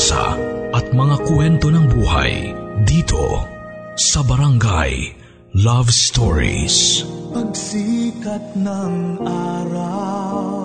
[0.00, 0.32] pag-asa
[0.72, 2.56] at mga kwento ng buhay
[2.88, 3.44] dito
[4.00, 5.12] sa Barangay
[5.60, 7.04] Love Stories.
[7.36, 10.59] Pagsikat ng araw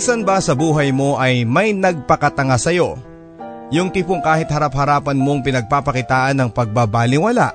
[0.00, 2.96] Minsan ba sa buhay mo ay may nagpakatanga sa'yo?
[3.68, 7.52] Yung tipong kahit harap-harapan mong pinagpapakitaan ng pagbabaliwala,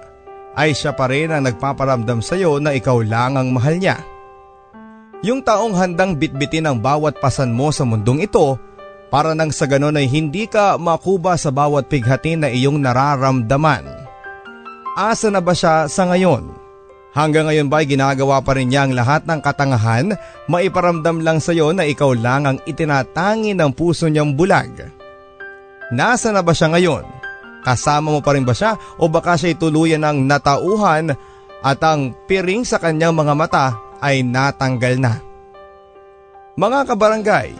[0.53, 3.97] ay siya pa rin ang nagpaparamdam sa'yo na ikaw lang ang mahal niya.
[5.25, 8.61] Yung taong handang bitbitin ang bawat pasan mo sa mundong ito
[9.09, 13.89] para nang sa ganon ay hindi ka makuba sa bawat pighatin na iyong nararamdaman.
[14.93, 16.64] Asa na ba siya sa ngayon?
[17.15, 20.19] Hanggang ngayon ba ay ginagawa pa rin niya ang lahat ng katangahan,
[20.51, 24.91] maiparamdam lang sa iyo na ikaw lang ang itinatangi ng puso niyang bulag?
[25.95, 27.07] Nasa na ba siya ngayon?
[27.63, 31.15] Kasama mo pa rin ba siya o baka siya'y tuluyan ng natauhan
[31.63, 33.65] at ang piring sa kanyang mga mata
[34.03, 35.23] ay natanggal na?
[36.59, 37.55] Mga kabarangay,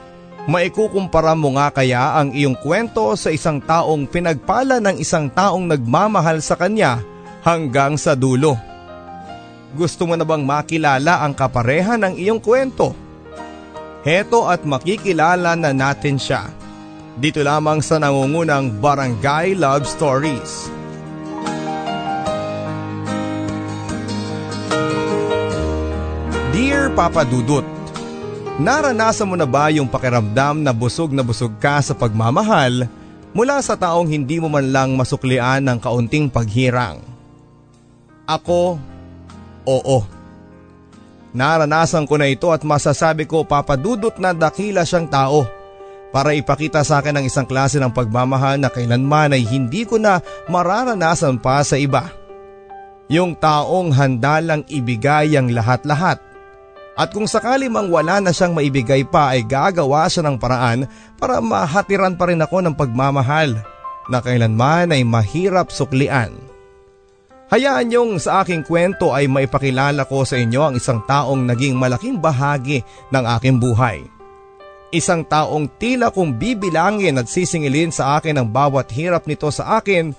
[0.51, 6.43] maikukumpara mo nga kaya ang iyong kwento sa isang taong pinagpala ng isang taong nagmamahal
[6.43, 6.99] sa kanya
[7.47, 8.74] hanggang sa dulo.
[9.73, 12.93] Gusto mo na bang makilala ang kapareha ng iyong kwento?
[14.05, 16.53] Heto at makikilala na natin siya.
[17.17, 20.69] Dito lamang sa nangungunang Barangay Love Stories.
[26.53, 27.65] Dear Papa Dudut,
[28.55, 32.87] Naranasan mo na ba yung pakiramdam na busog na busog ka sa pagmamahal
[33.35, 37.03] mula sa taong hindi mo man lang masuklian ng kaunting paghirang?
[38.23, 38.79] Ako,
[39.67, 40.05] oo.
[41.35, 45.43] Naranasan ko na ito at masasabi ko papadudot na dakila siyang tao
[46.15, 50.23] para ipakita sa akin ang isang klase ng pagmamahal na kailanman ay hindi ko na
[50.47, 52.07] mararanasan pa sa iba.
[53.11, 56.23] Yung taong handa lang ibigay ang lahat-lahat
[56.95, 60.87] at kung sakali mang wala na siyang maibigay pa ay gagawa siya ng paraan
[61.19, 63.59] para mahatiran pa rin ako ng pagmamahal
[64.07, 66.31] na kailanman ay mahirap suklian.
[67.45, 72.17] Hayaan niyong sa aking kwento ay maipakilala ko sa inyo ang isang taong naging malaking
[72.17, 72.81] bahagi
[73.13, 74.01] ng aking buhay.
[74.89, 80.09] Isang taong tila kong bibilangin at sisingilin sa akin ang bawat hirap nito sa akin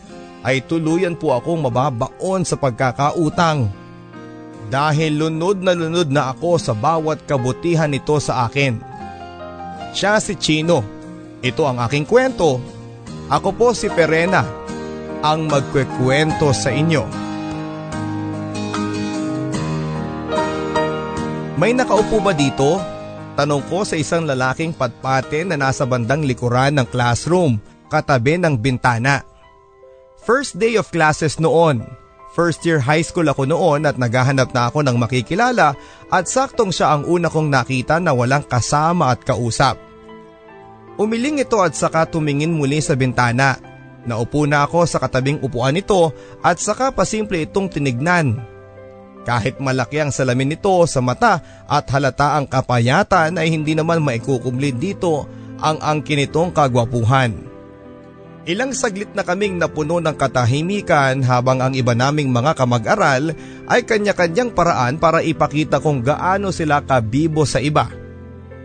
[0.46, 3.74] ay tuluyan po akong mababaon sa pagkakautang
[4.70, 8.78] dahil lunod na lunod na ako sa bawat kabutihan nito sa akin.
[9.90, 10.84] Siya si Chino.
[11.42, 12.62] Ito ang aking kwento.
[13.26, 14.46] Ako po si Perena,
[15.22, 17.04] ang magkwekwento sa inyo.
[21.56, 22.76] May nakaupo ba dito?
[23.36, 29.24] Tanong ko sa isang lalaking patpate na nasa bandang likuran ng classroom, katabi ng bintana.
[30.24, 31.84] First day of classes noon,
[32.36, 35.72] First year high school ako noon at naghahanap na ako ng makikilala
[36.12, 39.80] at saktong siya ang una kong nakita na walang kasama at kausap.
[41.00, 43.56] Umiling ito at saka tumingin muli sa bintana.
[44.06, 48.38] Naupo na ako sa katabing upuan nito at saka pasimple itong tinignan.
[49.26, 54.78] Kahit malaki ang salamin nito sa mata at halata ang kapayatan ay hindi naman maikukumlid
[54.78, 55.26] dito
[55.58, 57.34] ang angkin nitong kagwapuhan.
[58.46, 63.34] Ilang saglit na kaming napuno ng katahimikan habang ang iba naming mga kamag-aral
[63.66, 67.90] ay kanya-kanyang paraan para ipakita kung gaano sila kabibo sa iba.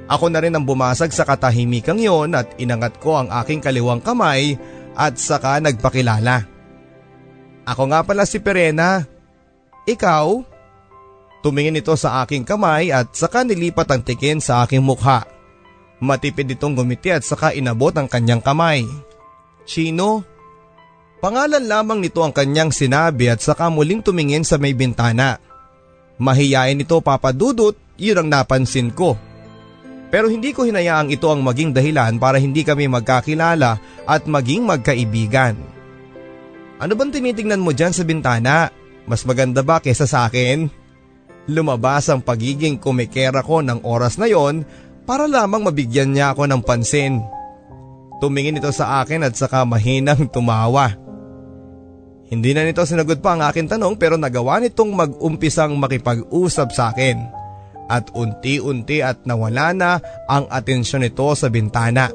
[0.05, 4.53] Ako na rin ang bumasag sa katahimikang yon at inangat ko ang aking kaliwang kamay
[4.95, 6.47] at saka nagpakilala.
[7.67, 9.05] Ako nga pala si Perena.
[9.85, 10.25] Ikaw?
[11.41, 15.25] Tumingin ito sa aking kamay at saka nilipat ang tikin sa aking mukha.
[16.01, 18.85] Matipid itong gumiti at saka inabot ang kanyang kamay.
[19.65, 20.25] Chino?
[21.21, 25.37] Pangalan lamang nito ang kanyang sinabi at saka muling tumingin sa may bintana.
[26.17, 29.17] Mahiyain ito papadudot, yun ang napansin ko.
[30.11, 35.55] Pero hindi ko hinayaang ito ang maging dahilan para hindi kami magkakilala at maging magkaibigan.
[36.83, 38.67] Ano bang tinitingnan mo dyan sa bintana?
[39.07, 40.67] Mas maganda ba kesa sa akin?
[41.47, 44.67] Lumabas ang pagiging kumikera ko ng oras na yon
[45.07, 47.23] para lamang mabigyan niya ako ng pansin.
[48.19, 50.93] Tumingin ito sa akin at saka mahinang tumawa.
[52.29, 57.40] Hindi na nito sinagot pa ang akin tanong pero nagawa nitong mag-umpisang makipag-usap sa akin.
[57.91, 59.99] At unti-unti at nawala na
[60.31, 62.07] ang atensyon nito sa bintana.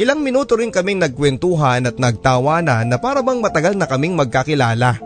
[0.00, 4.96] Ilang minuto rin kaming nagkwentuhan at nagtawanan na para bang matagal na kaming magkakilala.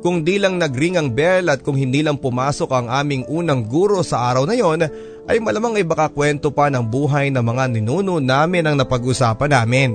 [0.00, 4.00] Kung di lang nagring ang bell at kung hindi lang pumasok ang aming unang guro
[4.00, 4.80] sa araw na yon,
[5.28, 9.92] ay malamang ay baka kwento pa ng buhay ng mga ninuno namin ang napag-usapan namin.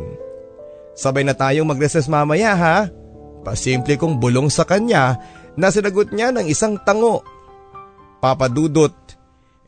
[0.95, 2.77] Sabay na tayong mag-recess mamaya ha.
[3.43, 5.19] Pasimple kong bulong sa kanya
[5.59, 7.25] na sinagot niya ng isang tango.
[8.25, 8.89] Papadudot,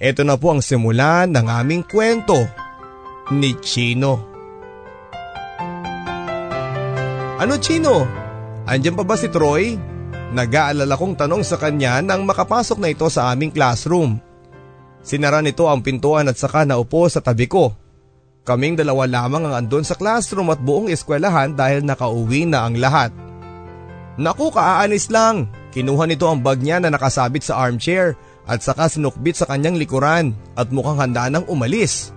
[0.02, 2.42] ito na po ang simula ng aming kwento
[3.30, 4.18] ni Chino.
[7.38, 8.02] Ano Chino?
[8.66, 9.78] Andiyan pa ba si Troy?
[10.34, 14.18] Nag-aalala kong tanong sa kanya nang makapasok na ito sa aming classroom.
[15.06, 17.78] Sinara nito ang pintuan at saka naupo sa tabi ko.
[18.42, 23.14] Kaming dalawa lamang ang andon sa classroom at buong eskwelahan dahil nakauwi na ang lahat.
[24.18, 29.36] Naku kaaanis lang, kinuha nito ang bag niya na nakasabit sa armchair at saka sinukbit
[29.36, 32.16] sa kanyang likuran at mukhang handa nang umalis.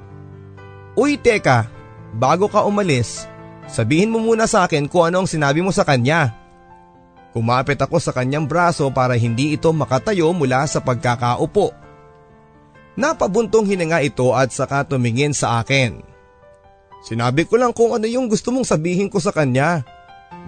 [0.94, 1.66] Uy teka,
[2.14, 3.26] bago ka umalis,
[3.66, 6.38] sabihin mo muna sa akin kung ano ang sinabi mo sa kanya.
[7.30, 11.70] Kumapit ako sa kanyang braso para hindi ito makatayo mula sa pagkakaupo.
[12.98, 16.02] Napabuntong hininga ito at saka tumingin sa akin.
[17.06, 19.86] Sinabi ko lang kung ano yung gusto mong sabihin ko sa kanya.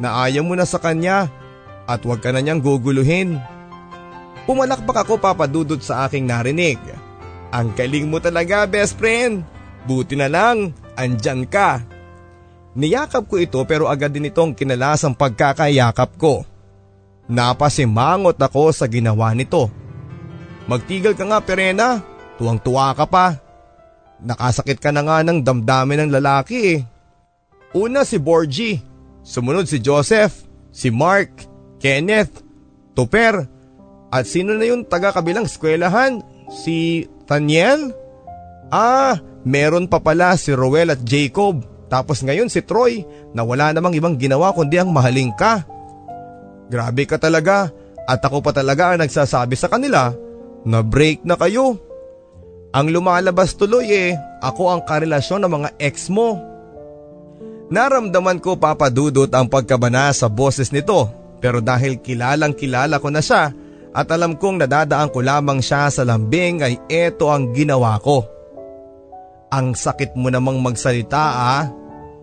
[0.03, 1.31] Na ayaw mo na sa kanya
[1.87, 3.39] at huwag ka na niyang guguluhin.
[4.43, 6.79] Pumalakpak ako papadudod sa aking narinig.
[7.55, 9.47] Ang galing mo talaga best friend.
[9.87, 11.83] Buti na lang, andyan ka.
[12.73, 16.43] Niyakap ko ito pero agad din itong kinalas ang pagkakayakap ko.
[17.29, 19.69] Napasimangot ako sa ginawa nito.
[20.67, 22.01] Magtigil ka nga Perena,
[22.41, 23.37] tuwang-tuwa ka pa.
[24.23, 26.81] Nakasakit ka na nga ng damdamin ng lalaki eh.
[27.75, 28.81] Una si Borgie,
[29.27, 31.45] sumunod si Joseph, si Mark,
[31.83, 32.41] Kenneth,
[32.95, 33.52] Tuper,
[34.13, 36.21] At sino na yung taga kabilang eskwelahan?
[36.53, 37.97] Si Taniel?
[38.69, 39.17] Ah,
[39.49, 41.65] meron pa pala si Roel at Jacob.
[41.89, 45.65] Tapos ngayon si Troy na wala namang ibang ginawa kundi ang mahaling ka.
[46.69, 47.73] Grabe ka talaga
[48.05, 50.13] at ako pa talaga ang nagsasabi sa kanila
[50.69, 51.81] na break na kayo.
[52.73, 56.41] Ang lumalabas tuloy eh, ako ang karelasyon ng mga ex mo.
[57.69, 61.09] Naramdaman ko papadudot ang pagkabana sa boses nito
[61.41, 63.53] pero dahil kilalang kilala ko na siya
[63.93, 68.25] at alam kong nadadaan ko lamang siya sa lambing ay eto ang ginawa ko.
[69.53, 71.65] Ang sakit mo namang magsalita ah.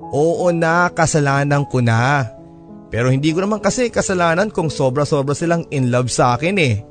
[0.09, 2.25] Oo na, kasalanan ko na.
[2.89, 6.81] Pero hindi ko naman kasi kasalanan kung sobra-sobra silang in love sa akin eh.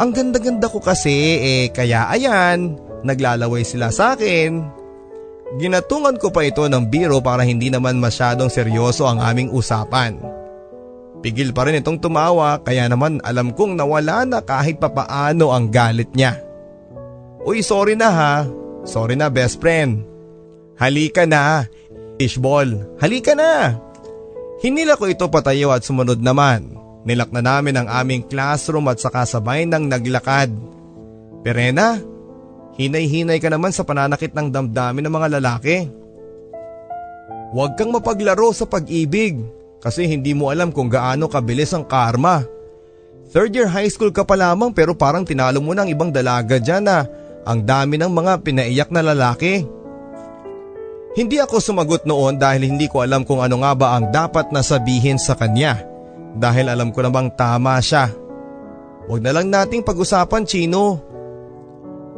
[0.00, 4.64] Ang ganda-ganda ko kasi eh kaya ayan, naglalaway sila sa akin.
[5.60, 10.35] Ginatungan ko pa ito ng biro para hindi naman masyadong seryoso ang aming usapan.
[11.24, 16.12] Pigil pa rin itong tumawa kaya naman alam kong nawala na kahit papaano ang galit
[16.12, 16.38] niya.
[17.46, 18.34] Uy sorry na ha,
[18.82, 20.02] sorry na best friend.
[20.76, 21.64] Halika na,
[22.20, 22.68] fishball,
[23.00, 23.80] halika na.
[24.60, 26.76] Hinila ko ito patayo at sumunod naman.
[27.06, 30.50] Nilak na namin ang aming classroom at saka sabay ng naglakad.
[31.46, 32.02] Perena,
[32.74, 35.86] hinay-hinay ka naman sa pananakit ng damdamin ng mga lalaki.
[37.54, 39.38] Huwag kang mapaglaro sa pag-ibig.
[39.86, 42.42] Kasi hindi mo alam kung gaano kabilis ang karma.
[43.30, 46.90] Third year high school ka pa lamang pero parang tinalo mo ng ibang dalaga dyan
[46.90, 47.06] na
[47.46, 49.62] ang dami ng mga pinaiyak na lalaki.
[51.14, 54.66] Hindi ako sumagot noon dahil hindi ko alam kung ano nga ba ang dapat na
[54.66, 55.78] sabihin sa kanya.
[56.34, 58.10] Dahil alam ko namang tama siya.
[59.06, 60.98] Huwag na lang nating pag-usapan Chino.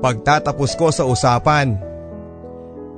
[0.00, 1.76] Pagtatapos ko sa usapan,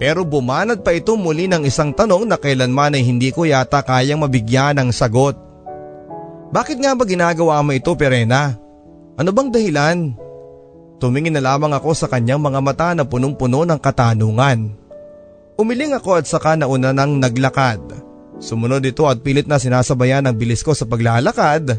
[0.01, 4.25] pero bumanad pa ito muli ng isang tanong na kailanman ay hindi ko yata kayang
[4.25, 5.37] mabigyan ng sagot.
[6.51, 8.57] Bakit nga ba ginagawa mo ito Perena?
[9.21, 10.17] Ano bang dahilan?
[10.97, 14.73] Tumingin na lamang ako sa kanyang mga mata na punong-puno ng katanungan.
[15.61, 17.85] Umiling ako at saka nauna nang naglakad.
[18.41, 21.77] Sumunod ito at pilit na sinasabayan ang bilis ko sa paglalakad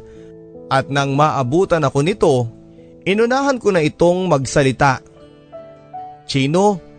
[0.69, 2.33] at nang maabutan ako nito,
[3.01, 5.01] inunahan ko na itong magsalita.
[6.29, 6.90] Chino,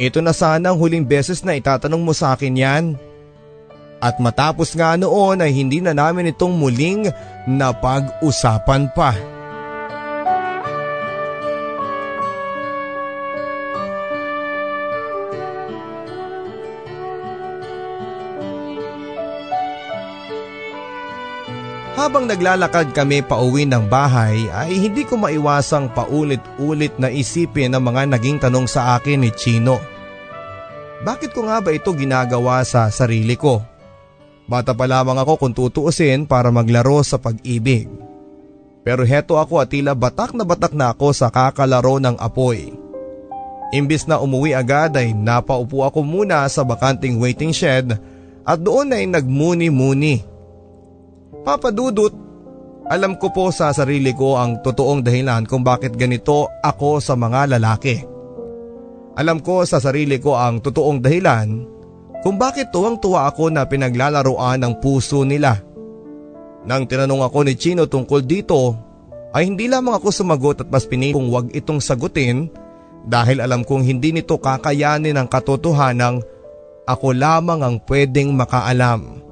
[0.00, 2.84] ito na sana ang huling beses na itatanong mo sa akin yan.
[4.02, 7.06] At matapos nga noon ay hindi na namin itong muling
[7.46, 9.14] napag-usapan pa.
[22.12, 28.04] Habang naglalakad kami pauwi ng bahay ay hindi ko maiwasang paulit-ulit na isipin ang mga
[28.04, 29.80] naging tanong sa akin ni Chino.
[31.08, 33.64] Bakit ko nga ba ito ginagawa sa sarili ko?
[34.44, 37.88] Bata pa lamang ako kung tutuusin para maglaro sa pag-ibig.
[38.84, 42.76] Pero heto ako at tila batak na batak na ako sa kakalaro ng apoy.
[43.72, 47.96] Imbis na umuwi agad ay napaupo ako muna sa bakanting waiting shed
[48.44, 50.28] at doon ay nagmuni-muni.
[51.42, 52.14] Papadudot,
[52.86, 57.58] alam ko po sa sarili ko ang totoong dahilan kung bakit ganito ako sa mga
[57.58, 57.98] lalaki.
[59.18, 61.66] Alam ko sa sarili ko ang totoong dahilan
[62.22, 65.58] kung bakit tuwang-tuwa ako na pinaglalaroan ng puso nila.
[66.62, 68.78] Nang tinanong ako ni Chino tungkol dito,
[69.34, 72.46] ay hindi lamang ako sumagot at mas pinili kong wag itong sagutin
[73.02, 76.22] dahil alam kong hindi nito kakayanin ang katotohanang
[76.86, 79.31] ako lamang ang pwedeng makaalam.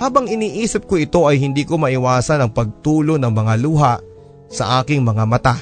[0.00, 3.94] Habang iniisip ko ito ay hindi ko maiwasan ang pagtulo ng mga luha
[4.48, 5.56] sa aking mga mata.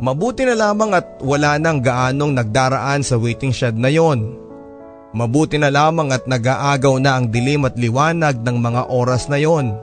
[0.00, 4.32] Mabuti na lamang at wala nang gaanong nagdaraan sa waiting shed na yon.
[5.12, 9.76] Mabuti na lamang at nag-aagaw na ang dilim at liwanag ng mga oras na yon.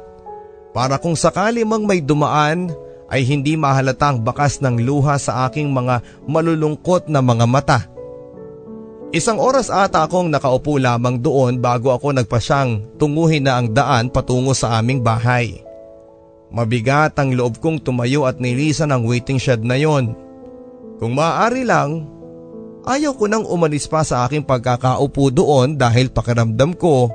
[0.74, 2.74] Para kung sakali mang may dumaan
[3.08, 7.80] ay hindi mahalatang bakas ng luha sa aking mga malulungkot na mga mata.
[9.16, 14.52] Isang oras ata akong nakaupo lamang doon bago ako nagpasyang tunguhin na ang daan patungo
[14.52, 15.64] sa aming bahay.
[16.52, 20.12] Mabigat ang loob kong tumayo at nilisan ang waiting shed na yon.
[21.00, 22.04] Kung maaari lang,
[22.84, 27.08] ayaw ko nang umalis pa sa aking pagkakaupo doon dahil pakiramdam ko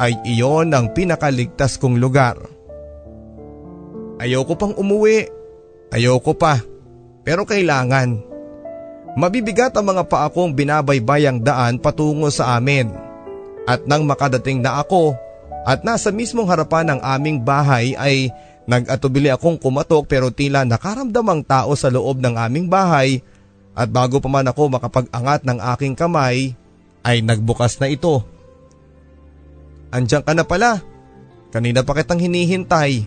[0.00, 2.36] ay iyon ang pinakaligtas kong lugar.
[4.20, 5.32] Ayaw ko pang umuwi,
[5.96, 6.60] ayaw ko pa,
[7.24, 8.31] pero kailangan.
[9.12, 12.88] Mabibigat ang mga paa kong binabaybayang daan patungo sa amin.
[13.68, 15.12] At nang makadating na ako
[15.68, 18.32] at nasa mismong harapan ng aming bahay ay
[18.64, 23.22] nag-atubili akong kumatok pero tila nakaramdam ang tao sa loob ng aming bahay
[23.76, 26.56] at bago pa man ako makapag-angat ng aking kamay
[27.04, 28.24] ay nagbukas na ito.
[29.92, 30.80] Andiyan ka na pala.
[31.52, 33.04] Kanina pa kitang hinihintay.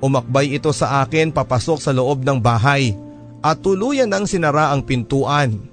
[0.00, 2.96] Umakbay ito sa akin papasok sa loob ng bahay
[3.40, 5.68] at tuluyan ang sinara ang pintuan.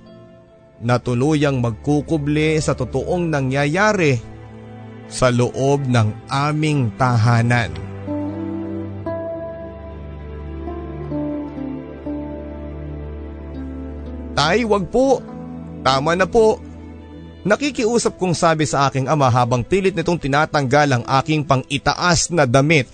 [0.77, 4.21] Natuluyang magkukubli sa totoong nangyayari
[5.09, 7.73] sa loob ng aming tahanan.
[14.37, 15.17] Tay, wag po.
[15.81, 16.61] Tama na po.
[17.47, 22.85] Nakikiusap kong sabi sa aking ama habang pilit nitong tinatanggal ang aking pang-itaas na damit.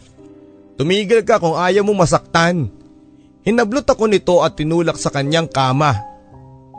[0.80, 2.72] Tumigil ka kung ayaw mo masaktan.
[3.44, 6.00] Hinablot ako nito at tinulak sa kanyang kama.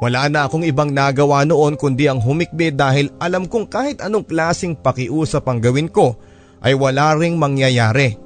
[0.00, 4.75] Wala na akong ibang nagawa noon kundi ang humikbi dahil alam kong kahit anong klasing
[4.75, 6.16] pakiusap ang gawin ko
[6.64, 8.16] ay wala ring mangyayari.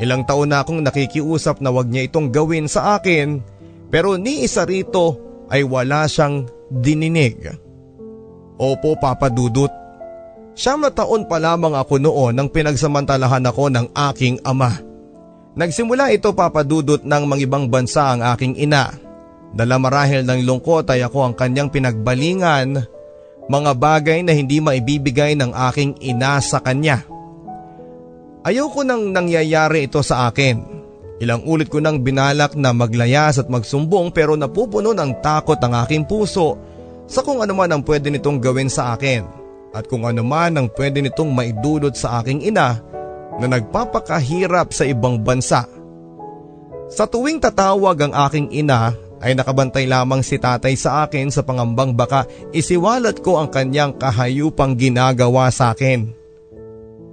[0.00, 3.44] Ilang taon na akong nakikiusap na wag niya itong gawin sa akin
[3.92, 5.20] pero ni isa rito
[5.52, 7.44] ay wala siyang dininig.
[8.56, 9.72] Opo Papa Dudut,
[10.56, 14.89] siyam na taon pa lamang ako noon nang pinagsamantalahan ako ng aking ama.
[15.60, 18.96] Nagsimula ito Papa Dudut ng mangibang bansa ang aking ina.
[19.52, 22.80] Dala marahil ng lungkot ay ako ang kanyang pinagbalingan,
[23.44, 27.04] mga bagay na hindi maibibigay ng aking ina sa kanya.
[28.40, 30.80] Ayaw ko nang nangyayari ito sa akin.
[31.20, 36.08] Ilang ulit ko nang binalak na maglayas at magsumbong pero napupuno ng takot ang aking
[36.08, 36.56] puso
[37.04, 39.28] sa kung ano man ang pwede nitong gawin sa akin
[39.76, 42.80] at kung ano man ang pwede nitong maidulot sa aking ina
[43.40, 45.64] na nagpapakahirap sa ibang bansa.
[46.90, 51.92] Sa tuwing tatawag ang aking ina ay nakabantay lamang si tatay sa akin sa pangambang
[51.92, 52.24] baka
[52.56, 56.12] isiwalat ko ang kanyang kahayupang ginagawa sa akin.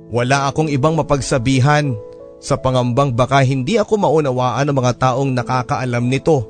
[0.08, 1.92] Wala akong ibang mapagsabihan
[2.40, 6.48] sa pangambang baka hindi ako maunawaan ng mga taong nakakaalam nito.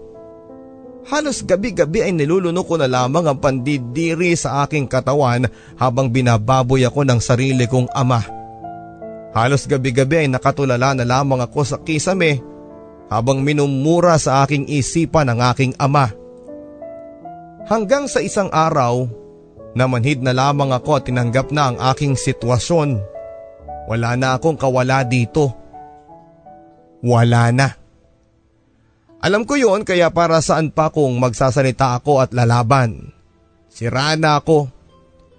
[1.07, 5.47] Halos gabi-gabi ay nilulunok ko na lamang ang pandidiri sa aking katawan
[5.79, 8.19] habang binababoy ako ng sarili kong ama.
[9.37, 12.41] Halos gabi-gabi ay nakatulala na lamang ako sa kisame
[13.05, 16.09] habang minumura sa aking isipan ang aking ama.
[17.69, 19.05] Hanggang sa isang araw,
[19.77, 22.97] namanhid na lamang ako at tinanggap na ang aking sitwasyon.
[23.85, 25.67] Wala na akong kawala dito
[27.01, 27.69] wala na.
[29.21, 33.13] Alam ko yon kaya para saan pa kung magsasalita ako at lalaban.
[33.67, 34.69] Sira na ako.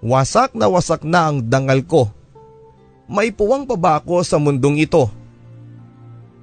[0.02, 2.02] Wasak na wasak na ang dangal ko.
[3.09, 5.09] May puwang pa ba ako sa mundong ito?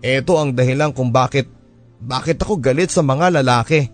[0.02, 1.46] Ito ang dahilan kung bakit,
[2.02, 3.94] bakit ako galit sa mga lalaki.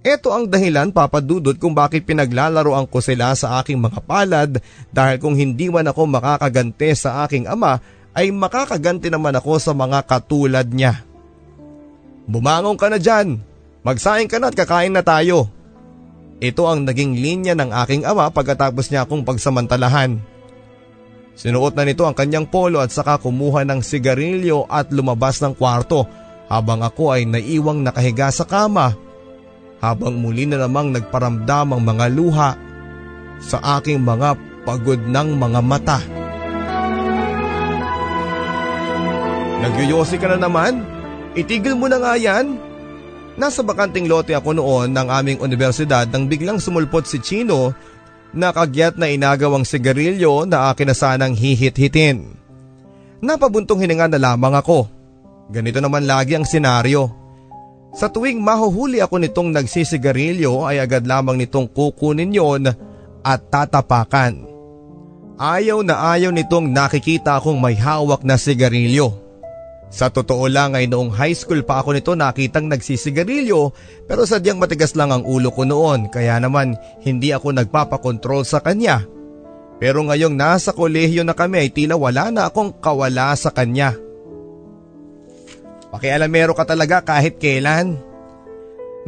[0.00, 4.62] Ito ang dahilan papadudod kung bakit pinaglalaroan ko sila sa aking mga palad
[4.94, 7.82] dahil kung hindi man ako makakagante sa aking ama
[8.14, 11.02] ay makakaganti naman ako sa mga katulad niya.
[12.30, 13.42] Bumangon ka na dyan,
[13.82, 15.50] magsaing ka na at kakain na tayo.
[16.40, 20.29] Ito ang naging linya ng aking ama pagkatapos niya akong pagsamantalahan.
[21.38, 26.04] Sinuot na nito ang kanyang polo at saka kumuha ng sigarilyo at lumabas ng kwarto
[26.50, 28.92] habang ako ay naiwang nakahiga sa kama
[29.80, 32.50] habang muli na namang nagparamdam ang mga luha
[33.40, 34.36] sa aking mga
[34.68, 35.98] pagod ng mga mata.
[39.60, 40.84] Nagyoyosi ka na naman?
[41.32, 42.56] Itigil mo na nga yan.
[43.40, 47.72] Nasa bakanting lote ako noon ng aming universidad nang biglang sumulpot si Chino
[48.30, 52.38] na kagyat na inagawang sigarilyo na akin na sanang hihit-hitin.
[53.20, 54.88] Napabuntong hininga na lamang ako.
[55.50, 57.10] Ganito naman lagi ang senaryo.
[57.90, 62.70] Sa tuwing mahuhuli ako nitong nagsisigarilyo ay agad lamang nitong kukunin yon
[63.20, 64.46] at tatapakan.
[65.40, 69.29] Ayaw na ayaw nitong nakikita akong may hawak na sigarilyo.
[69.90, 73.74] Sa totoo lang ay noong high school pa ako nito nakitang nagsisigarilyo
[74.06, 79.02] pero sadyang matigas lang ang ulo ko noon kaya naman hindi ako nagpapakontrol sa kanya.
[79.82, 83.98] Pero ngayong nasa kolehiyo na kami ay tila wala na akong kawala sa kanya.
[85.90, 87.98] Pakialamero ka talaga kahit kailan.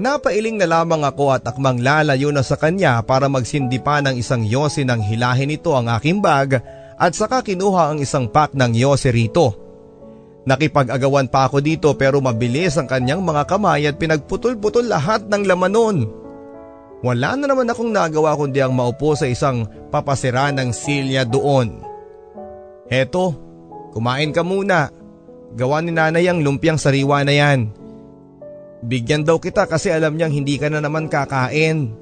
[0.02, 4.42] Napailing na lamang ako at akmang lalayo na sa kanya para magsindi pa ng isang
[4.42, 6.58] yose ng hilahin nito ang aking bag
[6.98, 9.62] at saka kinuha ang isang pack ng yose rito.
[10.42, 15.72] Nakipag-agawan pa ako dito pero mabilis ang kanyang mga kamay at pinagputol-putol lahat ng laman
[15.72, 15.98] noon.
[17.02, 21.83] Wala na naman akong nagawa kundi ang maupo sa isang papasira ng silya doon.
[22.90, 23.35] Heto,
[23.94, 24.90] kumain ka muna.
[25.55, 27.61] Gawa ni nanay ang lumpiang sariwa na yan.
[28.83, 31.94] Bigyan daw kita kasi alam niyang hindi ka na naman kakain.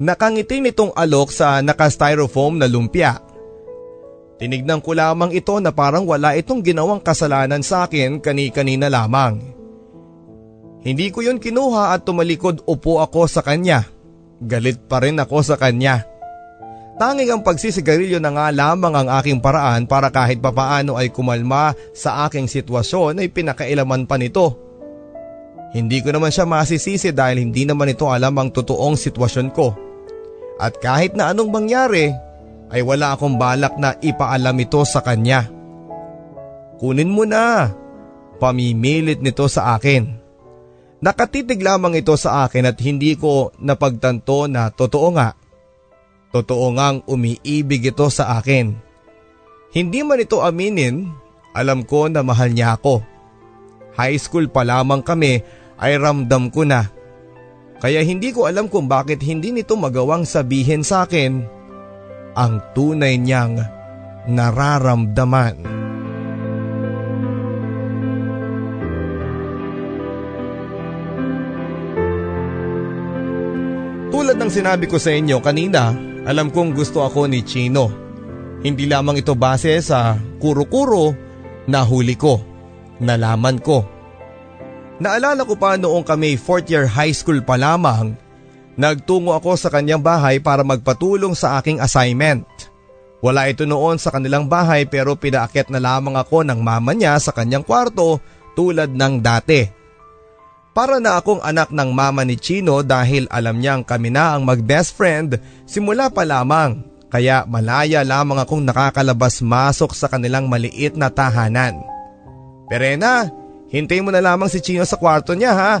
[0.00, 3.20] Nakangiti nitong alok sa naka-styrofoam na lumpia.
[4.40, 9.36] Tinignan ko lamang ito na parang wala itong ginawang kasalanan sa akin kani-kanina lamang.
[10.80, 13.84] Hindi ko yun kinuha at tumalikod upo ako sa kanya.
[14.40, 16.08] Galit pa rin ako sa kanya.
[16.96, 22.24] Tanging ang pagsisigarilyo na nga lamang ang aking paraan para kahit papaano ay kumalma sa
[22.24, 24.56] aking sitwasyon ay pinakailaman pa nito.
[25.76, 29.76] Hindi ko naman siya masisisi dahil hindi naman ito alam ang totoong sitwasyon ko.
[30.56, 32.12] At kahit na anong mangyari
[32.70, 35.50] ay wala akong balak na ipaalam ito sa kanya.
[36.78, 37.74] Kunin mo na.
[38.40, 40.16] Pamimilit nito sa akin.
[41.04, 45.36] Nakatitig lamang ito sa akin at hindi ko napagtanto na totoo nga
[46.30, 48.70] Totoo ngang umiibig ito sa akin.
[49.74, 51.10] Hindi man ito aminin,
[51.50, 53.02] alam ko na mahal niya ako.
[53.98, 55.42] High school pa lamang kami
[55.82, 56.86] ay ramdam ko na.
[57.82, 61.59] Kaya hindi ko alam kung bakit hindi nito magawang sabihin sa akin
[62.40, 63.60] ang tunay niyang
[64.24, 65.60] nararamdaman.
[74.08, 75.92] Tulad ng sinabi ko sa inyo kanina,
[76.24, 77.92] alam kong gusto ako ni Chino.
[78.60, 81.12] Hindi lamang ito base sa kuro-kuro
[81.68, 82.40] na huli ko,
[83.00, 83.84] nalaman ko.
[85.00, 88.12] Naalala ko pa noong kami 4th year high school pa lamang,
[88.80, 92.48] nagtungo ako sa kanyang bahay para magpatulong sa aking assignment.
[93.20, 97.36] Wala ito noon sa kanilang bahay pero pinaakyat na lamang ako ng mama niya sa
[97.36, 98.16] kanyang kwarto
[98.56, 99.68] tulad ng dati.
[100.72, 104.96] Para na akong anak ng mama ni Chino dahil alam niyang kami na ang mag-best
[104.96, 105.36] friend
[105.68, 106.88] simula pa lamang.
[107.10, 111.82] Kaya malaya lamang akong nakakalabas masok sa kanilang maliit na tahanan.
[112.70, 113.26] Perena,
[113.66, 115.74] hintayin mo na lamang si Chino sa kwarto niya ha.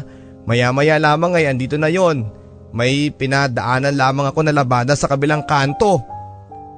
[0.44, 2.39] Maya-maya lamang ay andito na yon.
[2.70, 5.98] May pinadaanan lamang ako na labada sa kabilang kanto.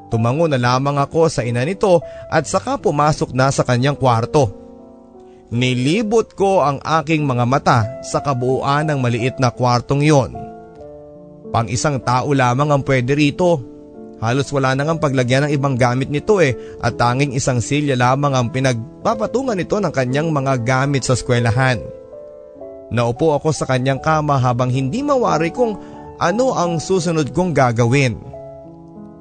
[0.08, 4.52] Tumango na lamang ako sa ina nito at saka pumasok na sa kanyang kwarto.
[5.52, 10.32] Nilibot ko ang aking mga mata sa kabuuan ng maliit na kwartong yon.
[11.52, 13.60] Pang isang tao lamang ang pwede rito.
[14.16, 18.32] Halos wala nang ang paglagyan ng ibang gamit nito eh at tanging isang silya lamang
[18.32, 22.01] ang pinagpapatungan nito ng kanyang mga gamit sa eskwelahan.
[22.92, 25.80] Naupo ako sa kanyang kama habang hindi mawari kung
[26.20, 28.20] ano ang susunod kong gagawin.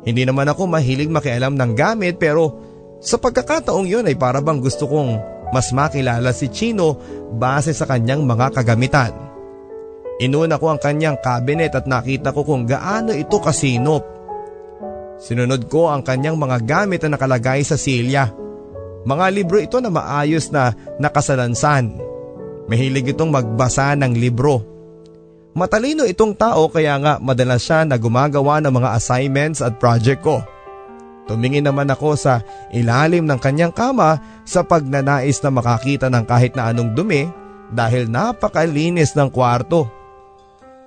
[0.04, 2.60] Hindi naman ako mahilig makialam ng gamit pero
[3.00, 5.18] sa pagkakataong yun ay para bang gusto kong
[5.56, 7.00] mas makilala si Chino
[7.32, 9.14] base sa kanyang mga kagamitan.
[10.22, 14.04] Inuna ko ang kanyang cabinet at nakita ko kung gaano ito kasinop.
[15.18, 18.30] Sinunod ko ang kanyang mga gamit na nakalagay sa silya.
[19.02, 22.11] Mga libro ito na maayos na nakasalansan.
[22.70, 24.62] Mahilig itong magbasa ng libro.
[25.52, 30.40] Matalino itong tao kaya nga madalas siya na gumagawa ng mga assignments at project ko.
[31.28, 36.72] Tumingin naman ako sa ilalim ng kanyang kama sa pagnanais na makakita ng kahit na
[36.72, 37.28] anong dumi
[37.72, 39.88] dahil napakalinis ng kwarto.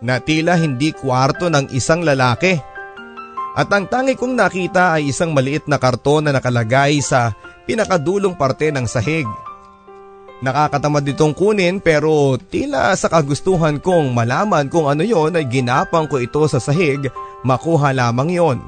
[0.05, 2.61] Na tila hindi kwarto ng isang lalaki.
[3.55, 7.33] At ang tangi kong nakita ay isang maliit na karton na nakalagay sa
[7.65, 9.29] pinakadulong parte ng sahig.
[10.45, 16.21] Nakakatamad itong kunin pero tila sa kagustuhan kong malaman kung ano yon ay ginapang ko
[16.21, 17.09] ito sa sahig
[17.49, 18.59] makuha lamang yon.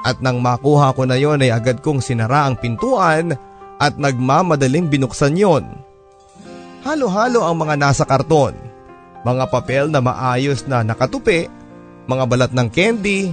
[0.00, 3.36] At nang makuha ko na yon ay agad kong sinara ang pintuan
[3.76, 5.68] at nagmamadaling binuksan yon.
[6.88, 8.56] Halo-halo ang mga nasa karton.
[9.20, 11.52] Mga papel na maayos na nakatupi,
[12.08, 13.28] mga balat ng candy,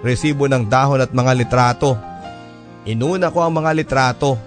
[0.00, 1.92] resibo ng dahon at mga litrato.
[2.88, 4.40] Inuna ko ang mga litrato.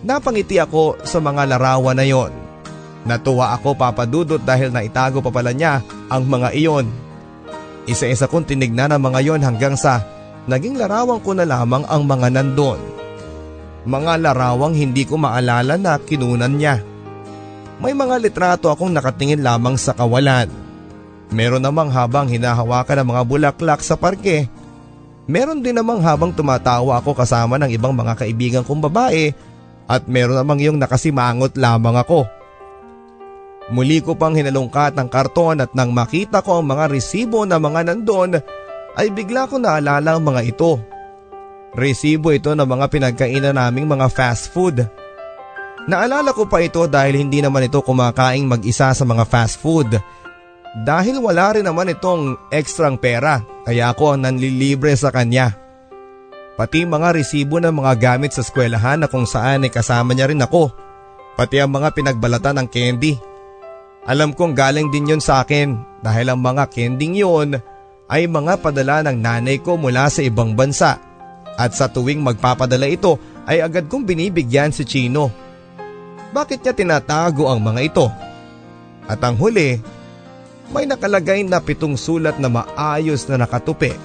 [0.00, 2.32] Napangiti ako sa mga larawan na yon.
[3.04, 6.88] Natuwa ako papadudot dahil naitago pa pala niya ang mga iyon.
[7.84, 10.04] Isa-isa kong tinignan ang mga yon hanggang sa
[10.48, 12.80] naging larawan ko na lamang ang mga nandon.
[13.88, 16.84] Mga larawang hindi ko maalala na kinunan niya.
[17.80, 20.48] May mga litrato akong nakatingin lamang sa kawalan.
[21.32, 24.48] Meron namang habang hinahawakan ng mga bulaklak sa parke.
[25.24, 29.32] Meron din namang habang tumatawa ako kasama ng ibang mga kaibigan kong babae
[29.90, 32.30] at meron namang yung nakasimangot lamang ako.
[33.74, 37.90] Muli ko pang hinalungkat ang karton at nang makita ko ang mga resibo na mga
[37.90, 38.38] nandon
[38.94, 40.78] ay bigla ko naalala ang mga ito.
[41.74, 44.82] Resibo ito ng mga pinagkainan naming mga fast food.
[45.86, 49.94] Naalala ko pa ito dahil hindi naman ito kumakaing mag-isa sa mga fast food.
[50.82, 55.69] Dahil wala rin naman itong ekstrang pera kaya ako ang nanlilibre sa kanya.
[56.60, 60.44] Pati mga resibo ng mga gamit sa eskwelahan na kung saan ay kasama niya rin
[60.44, 60.68] ako.
[61.32, 63.16] Pati ang mga pinagbalatan ng candy.
[64.04, 67.56] Alam kong galing din yon sa akin dahil ang mga kending yon
[68.12, 71.00] ay mga padala ng nanay ko mula sa ibang bansa
[71.56, 73.16] at sa tuwing magpapadala ito
[73.48, 75.32] ay agad kong binibigyan si Chino.
[76.36, 78.04] Bakit niya tinatago ang mga ito?
[79.08, 79.80] At ang huli,
[80.76, 83.96] may nakalagay na pitong sulat na maayos na nakatupi.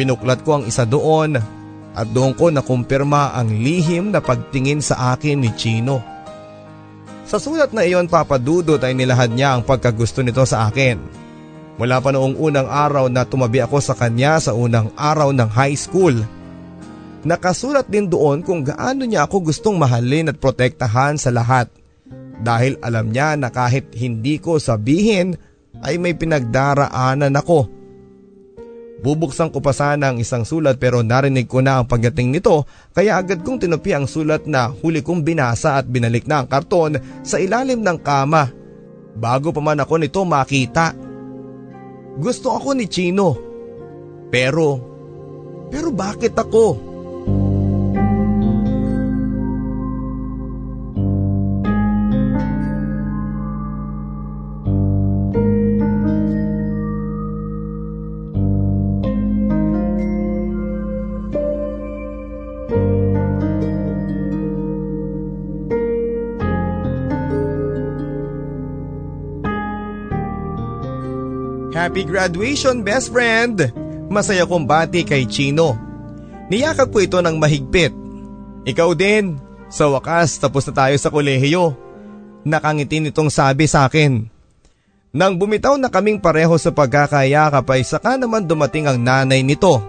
[0.00, 1.57] Binuklat ko ang isa doon
[1.98, 5.98] at doon ko nakumpirma ang lihim na pagtingin sa akin ni Chino.
[7.26, 10.96] Sa sulat na iyon papadudot ay nilahad niya ang pagkagusto nito sa akin.
[11.74, 15.76] Mula pa noong unang araw na tumabi ako sa kanya sa unang araw ng high
[15.76, 16.14] school.
[17.26, 21.66] Nakasulat din doon kung gaano niya ako gustong mahalin at protektahan sa lahat.
[22.38, 25.34] Dahil alam niya na kahit hindi ko sabihin
[25.82, 27.77] ay may pinagdaraanan ako.
[28.98, 33.14] Bubuksan ko pa sana ang isang sulat pero narinig ko na ang pagdating nito kaya
[33.14, 37.38] agad kong tinupi ang sulat na huli kong binasa at binalik na ang karton sa
[37.38, 38.50] ilalim ng kama.
[39.14, 40.94] Bago pa man ako nito makita.
[42.18, 43.38] Gusto ako ni Chino.
[44.34, 44.66] Pero,
[45.70, 46.97] pero bakit ako?
[71.88, 73.64] Happy graduation best friend!
[74.12, 75.72] Masaya kong bati kay Chino.
[76.52, 77.96] Niyakap ko ito ng mahigpit.
[78.68, 79.40] Ikaw din,
[79.72, 81.72] sa wakas tapos na tayo sa kolehiyo.
[82.44, 84.20] Nakangiti nitong sabi sa akin.
[85.16, 89.80] Nang bumitaw na kaming pareho sa pagkakayakap ay saka naman dumating ang nanay nito.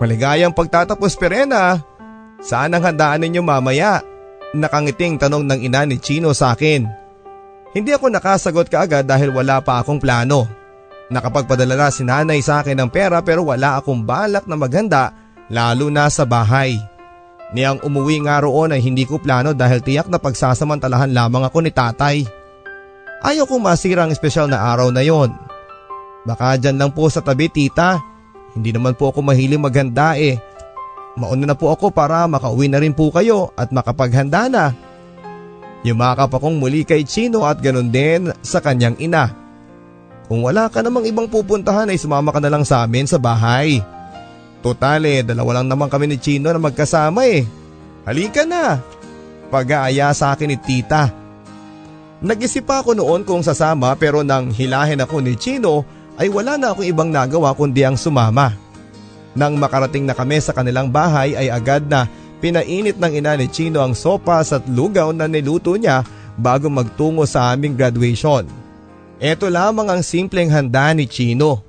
[0.00, 1.84] Maligayang pagtatapos perena.
[2.40, 4.00] Saan ang handaan ninyo mamaya?
[4.56, 6.88] Nakangiting tanong ng ina ni Chino sa akin.
[7.76, 10.57] Hindi ako nakasagot kaagad dahil wala pa akong plano.
[11.08, 15.16] Nakapagpadala na si nanay sa akin ng pera pero wala akong balak na maghanda
[15.48, 16.76] lalo na sa bahay.
[17.56, 21.72] Niyang umuwi nga roon ay hindi ko plano dahil tiyak na pagsasamantalahan lamang ako ni
[21.72, 22.28] tatay.
[23.24, 25.32] Ayaw kong masira ang espesyal na araw na yon.
[26.28, 27.96] Baka dyan lang po sa tabi tita.
[28.52, 30.36] Hindi naman po ako mahiling maghanda eh.
[31.16, 34.64] Mauna na po ako para makauwi na rin po kayo at makapaghanda na.
[35.88, 39.47] Yumakap akong muli kay Chino at ganun din sa kanyang ina.
[40.28, 43.80] Kung wala ka namang ibang pupuntahan ay sumama ka na lang sa amin sa bahay.
[44.60, 47.48] Total eh, dalawa lang naman kami ni Chino na magkasama eh.
[48.04, 48.76] Halika na.
[49.48, 51.08] Pag-aaya sa akin ni tita.
[52.20, 55.88] Nag-isip ako noon kung sasama pero nang hilahin ako ni Chino
[56.20, 58.52] ay wala na akong ibang nagawa kundi ang sumama.
[59.32, 62.04] Nang makarating na kami sa kanilang bahay ay agad na
[62.44, 66.04] pinainit ng ina ni Chino ang sopas at lugaw na niluto niya
[66.36, 68.44] bago magtungo sa aming graduation.
[69.18, 71.66] Ito lamang ang simpleng handa ni Chino.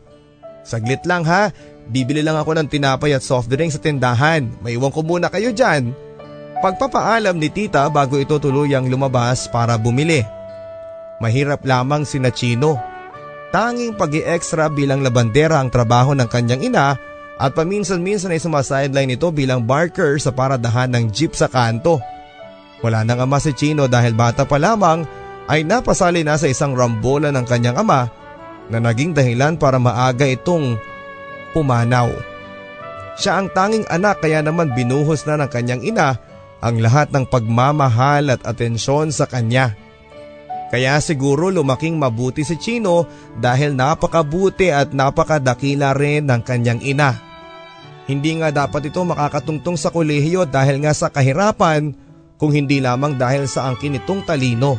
[0.62, 1.50] Saglit lang ha,
[1.90, 4.46] bibili lang ako ng tinapay at soft drink sa tindahan.
[4.62, 5.90] Maiwan ko muna kayo dyan.
[6.62, 10.22] Pagpapaalam ni tita bago ito tuluyang lumabas para bumili.
[11.18, 12.78] Mahirap lamang si na Chino.
[13.50, 17.02] Tanging pag extra bilang labandera ang trabaho ng kanyang ina
[17.42, 21.98] at paminsan-minsan ay sumasideline ito bilang barker sa paradahan ng jeep sa kanto.
[22.86, 25.02] Wala nang ama si Chino dahil bata pa lamang
[25.50, 28.06] ay napasali na sa isang rambola ng kanyang ama
[28.70, 30.78] na naging dahilan para maaga itong
[31.58, 32.14] pumanaw.
[33.18, 36.22] Siya ang tanging anak kaya naman binuhos na ng kanyang ina
[36.62, 39.76] ang lahat ng pagmamahal at atensyon sa kanya.
[40.70, 43.10] Kaya siguro lumaking mabuti si Chino
[43.42, 47.18] dahil napakabuti at napakadakila rin ng kanyang ina.
[48.06, 51.94] Hindi nga dapat ito makakatungtong sa kolehiyo dahil nga sa kahirapan
[52.38, 54.78] kung hindi lamang dahil sa angkin nitong talino.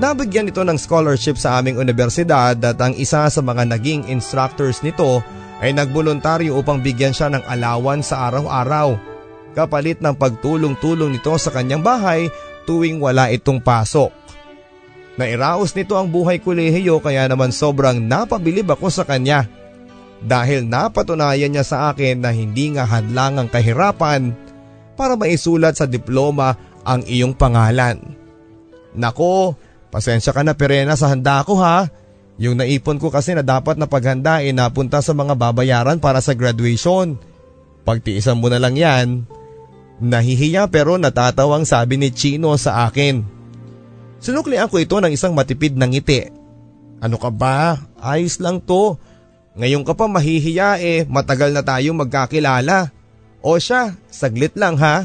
[0.00, 5.20] Nabigyan ito ng scholarship sa aming universidad at ang isa sa mga naging instructors nito
[5.60, 8.96] ay nagboluntaryo upang bigyan siya ng alawan sa araw-araw.
[9.52, 12.32] Kapalit ng pagtulong-tulong nito sa kanyang bahay
[12.64, 14.08] tuwing wala itong pasok.
[15.20, 19.44] Nairaos nito ang buhay kolehiyo kaya naman sobrang napabilib ako sa kanya.
[20.24, 24.32] Dahil napatunayan niya sa akin na hindi nga hadlang ang kahirapan
[24.96, 28.00] para maisulat sa diploma ang iyong pangalan.
[28.96, 29.56] Nako,
[29.92, 31.92] Pasensya ka na Perena sa handa ko ha.
[32.40, 36.32] Yung naipon ko kasi na dapat na paghanda ay napunta sa mga babayaran para sa
[36.32, 37.20] graduation.
[37.84, 39.28] Pagtiisan mo na lang yan.
[40.00, 43.20] Nahihiya pero natatawang sabi ni Chino sa akin.
[44.16, 46.32] Sinuklian ko ito ng isang matipid na ngiti.
[47.04, 47.76] Ano ka ba?
[48.00, 48.96] Ayos lang to.
[49.60, 52.88] Ngayon ka pa mahihiya eh, matagal na tayong magkakilala.
[53.44, 55.04] O siya, saglit lang ha.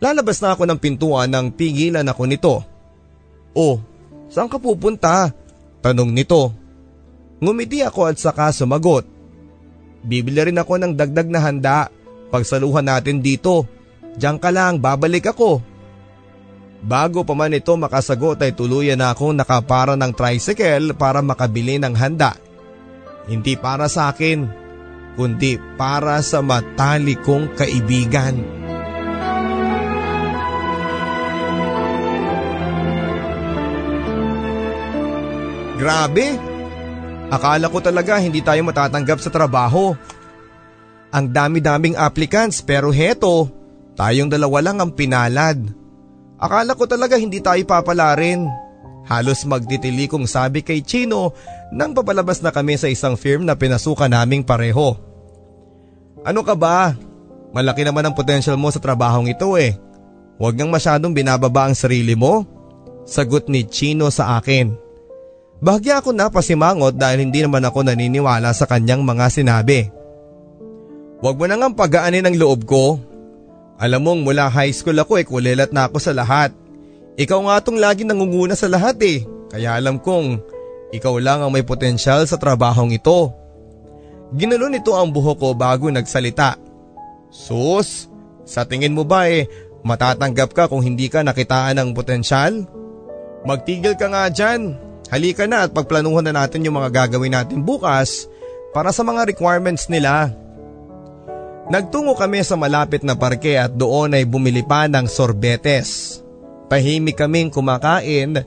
[0.00, 2.71] Lalabas na ako ng pintuan nang pigilan ako nito.
[3.52, 3.80] Oh,
[4.32, 5.28] saan ka pupunta?
[5.84, 6.52] Tanong nito.
[7.42, 9.04] Ngumiti ako at saka sumagot.
[10.02, 11.78] Bibili rin ako ng dagdag na handa.
[12.32, 13.66] Pagsaluhan natin dito.
[14.16, 15.60] Diyan ka lang, babalik ako.
[16.82, 21.94] Bago pa man ito makasagot ay tuluyan na akong nakapara ng tricycle para makabili ng
[21.94, 22.34] handa.
[23.30, 24.62] Hindi para sa akin.
[25.12, 28.61] kundi para sa matali kong kaibigan.
[35.82, 36.38] Grabe!
[37.34, 39.98] Akala ko talaga hindi tayo matatanggap sa trabaho.
[41.10, 43.50] Ang dami-daming applicants pero heto,
[43.98, 45.58] tayong dalawa lang ang pinalad.
[46.38, 48.46] Akala ko talaga hindi tayo papalarin.
[49.10, 51.34] Halos magtitili kong sabi kay Chino
[51.74, 54.94] nang papalabas na kami sa isang firm na pinasukan naming pareho.
[56.22, 56.94] Ano ka ba?
[57.50, 59.74] Malaki naman ang potential mo sa trabahong ito eh.
[60.38, 62.46] Huwag nang masyadong binababa ang sarili mo.
[63.02, 64.91] Sagot ni Chino sa akin.
[65.62, 69.86] Bahagya ako na pasimangot dahil hindi naman ako naniniwala sa kanyang mga sinabi.
[71.22, 72.98] Huwag mo nang pagaanin ang loob ko.
[73.78, 76.50] Alam mong mula high school ako eh kulilat na ako sa lahat.
[77.14, 79.22] Ikaw nga tong lagi nangunguna sa lahat eh.
[79.54, 80.42] Kaya alam kong
[80.90, 83.30] ikaw lang ang may potensyal sa trabahong ito.
[84.34, 86.58] Ginalo nito ang buhok ko bago nagsalita.
[87.30, 88.10] Sus,
[88.42, 89.46] sa tingin mo ba eh
[89.86, 92.66] matatanggap ka kung hindi ka nakitaan ng potensyal?
[93.46, 94.90] Magtigil ka nga dyan.
[95.12, 98.32] Halika na at pagplanuhan na natin yung mga gagawin natin bukas
[98.72, 100.32] para sa mga requirements nila.
[101.68, 106.20] Nagtungo kami sa malapit na parke at doon ay bumili pa ng sorbetes.
[106.72, 108.40] Tahimik kaming kumakain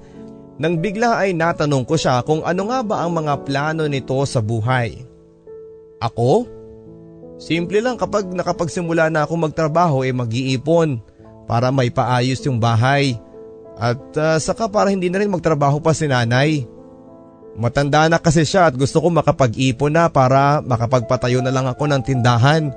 [0.58, 4.42] nang bigla ay natanong ko siya kung ano nga ba ang mga plano nito sa
[4.42, 5.06] buhay.
[6.02, 6.50] Ako?
[7.38, 10.98] Simple lang kapag nakapagsimula na ako magtrabaho ay eh mag-iipon
[11.46, 13.22] para may paayos yung bahay
[13.76, 16.64] at uh, saka para hindi na rin magtrabaho pa si nanay.
[17.56, 22.04] Matanda na kasi siya at gusto ko makapag-ipon na para makapagpatayo na lang ako ng
[22.04, 22.72] tindahan.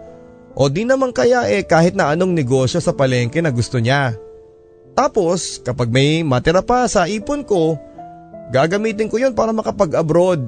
[0.54, 4.14] O di naman kaya eh kahit na anong negosyo sa palengke na gusto niya.
[4.94, 7.78] Tapos kapag may matira pa sa ipon ko,
[8.50, 10.42] gagamitin ko yon para makapag-abroad.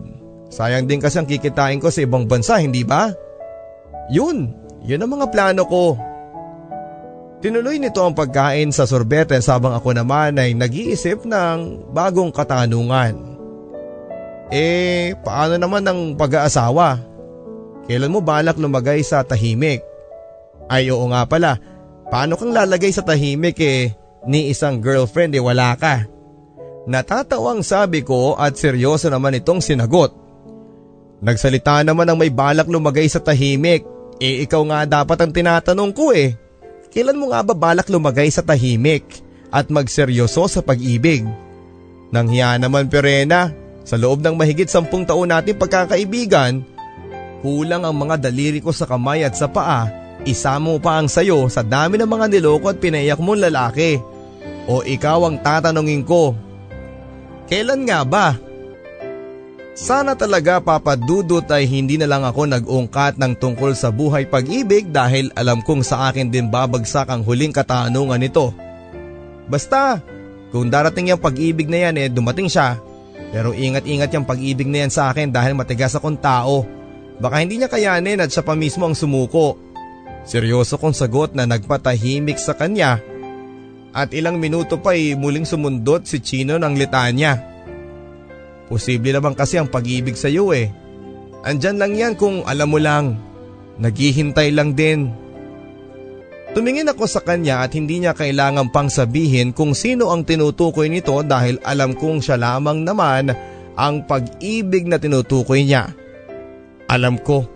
[0.50, 3.14] Sayang din kasi ang kikitain ko sa ibang bansa, hindi ba?
[4.10, 4.50] Yun,
[4.82, 6.09] yun ang mga plano ko.
[7.40, 13.16] Tinuloy nito ang pagkain sa sorbetes habang ako naman ay nag-iisip ng bagong katanungan.
[14.52, 17.00] Eh, paano naman ang pag-aasawa?
[17.88, 19.80] Kailan mo balak lumagay sa tahimik?
[20.68, 21.56] Ay oo nga pala,
[22.12, 23.88] paano kang lalagay sa tahimik eh
[24.28, 26.04] ni isang girlfriend eh wala ka?
[26.92, 30.12] Natatawang sabi ko at seryoso naman itong sinagot.
[31.24, 33.80] Nagsalita naman ang may balak lumagay sa tahimik,
[34.20, 36.36] eh ikaw nga dapat ang tinatanong ko eh.
[36.90, 39.06] Kailan mo nga ba balak lumagay sa tahimik
[39.54, 41.22] at magseryoso sa pag-ibig?
[42.10, 43.54] Nanghiya naman Perena,
[43.86, 46.66] sa loob ng mahigit sampung taon natin pagkakaibigan,
[47.46, 49.86] kulang ang mga daliri ko sa kamay at sa paa,
[50.26, 54.02] isa mo pa ang sayo sa dami ng mga niloko at pinaiyak mong lalaki.
[54.66, 56.34] O ikaw ang tatanungin ko,
[57.46, 58.49] kailan nga ba?
[59.70, 65.30] Sana talaga papadudot ay hindi na lang ako nag-ungkat ng tungkol sa buhay pag-ibig dahil
[65.38, 68.50] alam kong sa akin din babagsak ang huling katanungan nito.
[69.46, 70.02] Basta,
[70.50, 72.82] kung darating yung pag-ibig na yan eh dumating siya.
[73.30, 76.66] Pero ingat-ingat yung pag-ibig na yan sa akin dahil matigas akong tao.
[77.22, 79.54] Baka hindi niya kayanin at siya pa mismo ang sumuko.
[80.26, 82.98] Seryoso kong sagot na nagpatahimik sa kanya.
[83.94, 87.49] At ilang minuto pa ay muling sumundot si Chino ng litanya.
[88.70, 90.70] Posible naman kasi ang pag-ibig sa iyo eh.
[91.42, 93.18] Andyan lang yan kung alam mo lang.
[93.82, 95.10] Naghihintay lang din.
[96.54, 101.18] Tumingin ako sa kanya at hindi niya kailangan pang sabihin kung sino ang tinutukoy nito
[101.26, 103.34] dahil alam kong siya lamang naman
[103.74, 105.90] ang pag-ibig na tinutukoy niya.
[106.90, 107.46] Alam ko.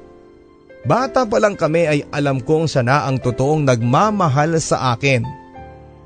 [0.87, 5.23] Bata pa lang kami ay alam kong siya na ang totoong nagmamahal sa akin.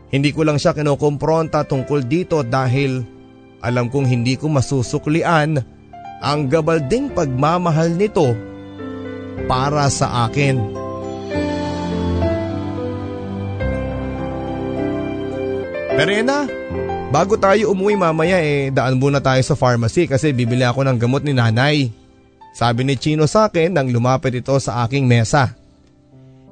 [0.09, 3.18] Hindi ko lang siya kinokompronta tungkol dito dahil
[3.59, 5.63] alam kong hindi ko masusuklian
[6.19, 8.35] ang gabalding pagmamahal nito
[9.47, 10.59] para sa akin.
[15.99, 16.47] Perena,
[17.11, 21.27] bago tayo umuwi mamaya eh daan muna tayo sa pharmacy kasi bibili ako ng gamot
[21.27, 21.91] ni nanay.
[22.55, 25.59] Sabi ni Chino sa akin nang lumapit ito sa aking mesa.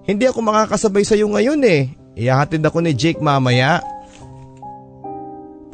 [0.06, 1.90] Hindi ako makakasabay sa iyo ngayon eh.
[2.14, 3.82] Ihahatid ako ni Jake mamaya.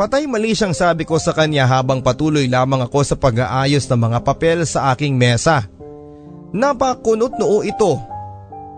[0.03, 4.19] Patay mali siyang sabi ko sa kanya habang patuloy lamang ako sa pag-aayos ng mga
[4.27, 5.71] papel sa aking mesa.
[6.51, 8.03] Napakunot noo ito.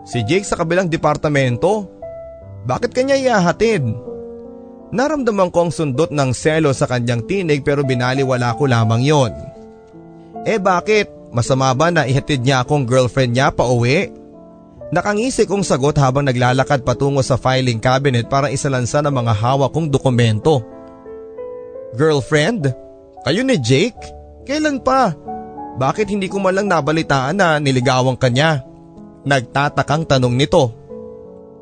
[0.05, 1.89] Si Jake sa kabilang departamento?
[2.69, 3.89] Bakit kanya ihahatid?
[4.93, 9.33] Naramdaman ko ang sundot ng selo sa kanyang tinig pero binaliwala ko lamang yon.
[10.45, 11.09] Eh bakit?
[11.33, 14.13] Masama ba na ihatid niya akong girlfriend niya pa uwi?
[14.93, 19.89] Nakangisi kong sagot habang naglalakad patungo sa filing cabinet para isalansa ng mga hawak kong
[19.89, 20.74] dokumento.
[21.95, 22.75] Girlfriend?
[23.25, 23.99] Kayo ni Jake?
[24.45, 25.15] Kailan pa?
[25.79, 28.63] Bakit hindi ko man lang nabalitaan na niligawan kanya?
[29.25, 30.71] Nagtatakang tanong nito.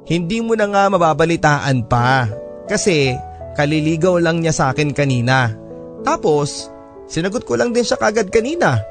[0.09, 2.27] Hindi mo na nga mababalitaan pa
[2.67, 3.15] kasi
[3.55, 5.55] kaliligaw lang niya sa akin kanina.
[6.03, 6.69] Tapos
[7.07, 8.83] sinagot ko lang din siya kagad kanina.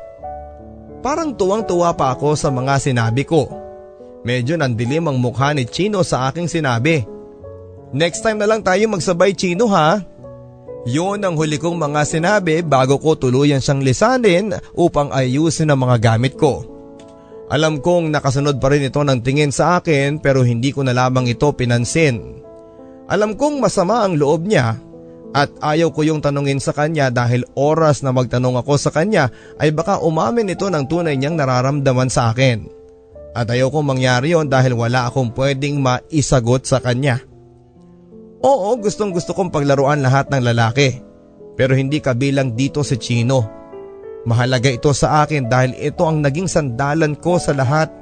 [1.04, 3.50] Parang tuwang-tuwa pa ako sa mga sinabi ko.
[4.22, 7.04] Medyo nandilim ang mukha ni Chino sa aking sinabi.
[7.92, 10.00] Next time na lang tayo magsabay Chino ha.
[10.90, 16.02] Yun ang huli kong mga sinabi bago ko tuluyan siyang lisanin upang ayusin ang mga
[16.02, 16.66] gamit ko.
[17.54, 21.30] Alam kong nakasunod pa rin ito ng tingin sa akin pero hindi ko na lamang
[21.30, 22.42] ito pinansin.
[23.12, 24.80] Alam kong masama ang loob niya
[25.32, 29.30] at ayaw ko yung tanungin sa kanya dahil oras na magtanong ako sa kanya
[29.62, 32.66] ay baka umamin ito ng tunay niyang nararamdaman sa akin.
[33.32, 37.31] At ayaw kong mangyari yon dahil wala akong pwedeng maisagot sa kanya.
[38.42, 40.98] Oo, gustong gusto kong paglaruan lahat ng lalaki.
[41.54, 43.46] Pero hindi kabilang dito si Chino.
[44.26, 47.94] Mahalaga ito sa akin dahil ito ang naging sandalan ko sa lahat.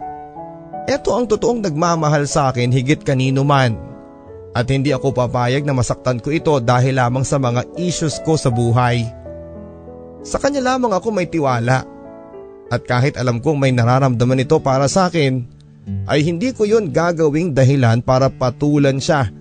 [0.88, 3.76] Ito ang totoong nagmamahal sa akin higit kanino man.
[4.56, 8.48] At hindi ako papayag na masaktan ko ito dahil lamang sa mga issues ko sa
[8.48, 9.04] buhay.
[10.24, 11.84] Sa kanya lamang ako may tiwala.
[12.72, 15.44] At kahit alam kong may nararamdaman ito para sa akin,
[16.08, 19.39] ay hindi ko yun gagawing dahilan para patulan siya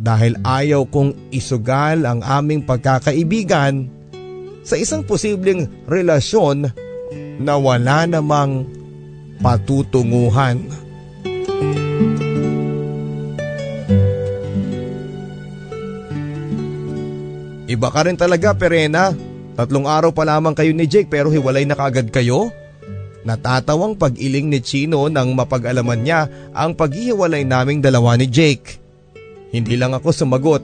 [0.00, 3.84] dahil ayaw kong isugal ang aming pagkakaibigan
[4.64, 6.72] sa isang posibleng relasyon
[7.36, 8.64] na wala namang
[9.44, 10.64] patutunguhan.
[17.70, 19.14] Iba ka rin talaga Perena.
[19.54, 22.50] Tatlong araw pa lamang kayo ni Jake pero hiwalay na kaagad kayo?
[23.22, 26.26] Natatawang pag-iling ni Chino nang mapag-alaman niya
[26.56, 28.80] ang paghihiwalay naming dalawa ni Jake.
[29.50, 30.62] Hindi lang ako sumagot.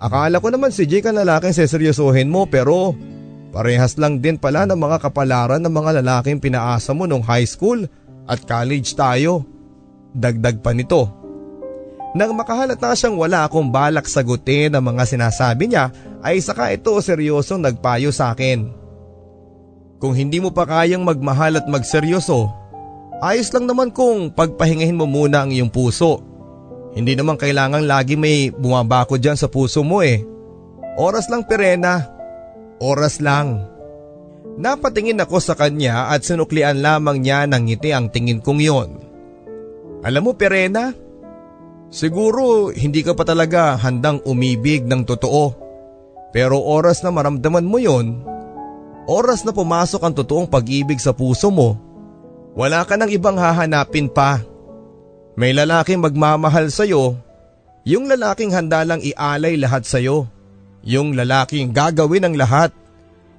[0.00, 2.96] Akala ko naman si Jake ang lalaking seseryosohin mo pero
[3.52, 7.84] parehas lang din pala ng mga kapalaran ng mga lalaking pinaasa mo nung high school
[8.24, 9.44] at college tayo.
[10.16, 11.12] Dagdag pa nito.
[12.16, 15.92] Nang makahalata siyang wala akong balak sagutin ang mga sinasabi niya
[16.24, 18.64] ay saka ito seryosong nagpayo sa akin.
[19.98, 22.48] Kung hindi mo pa kayang magmahal at magseryoso,
[23.20, 26.27] ayos lang naman kung pagpahingahin mo muna ang iyong puso
[26.96, 30.24] hindi naman kailangang lagi may bumabako dyan sa puso mo eh.
[30.98, 32.08] Oras lang Perena.
[32.80, 33.66] Oras lang.
[34.58, 38.90] Napatingin ako sa kanya at sinuklian lamang niya ng ngiti ang tingin kong yon.
[40.02, 40.90] Alam mo Perena,
[41.90, 45.54] siguro hindi ka pa talaga handang umibig ng totoo.
[46.34, 48.20] Pero oras na maramdaman mo yon,
[49.06, 51.78] oras na pumasok ang totoong pag-ibig sa puso mo,
[52.58, 54.42] wala ka nang ibang hahanapin pa.
[55.38, 57.14] May lalaking magmamahal sa'yo,
[57.86, 60.26] yung lalaking handa lang ialay lahat sa'yo,
[60.82, 62.74] yung lalaking gagawin ang lahat.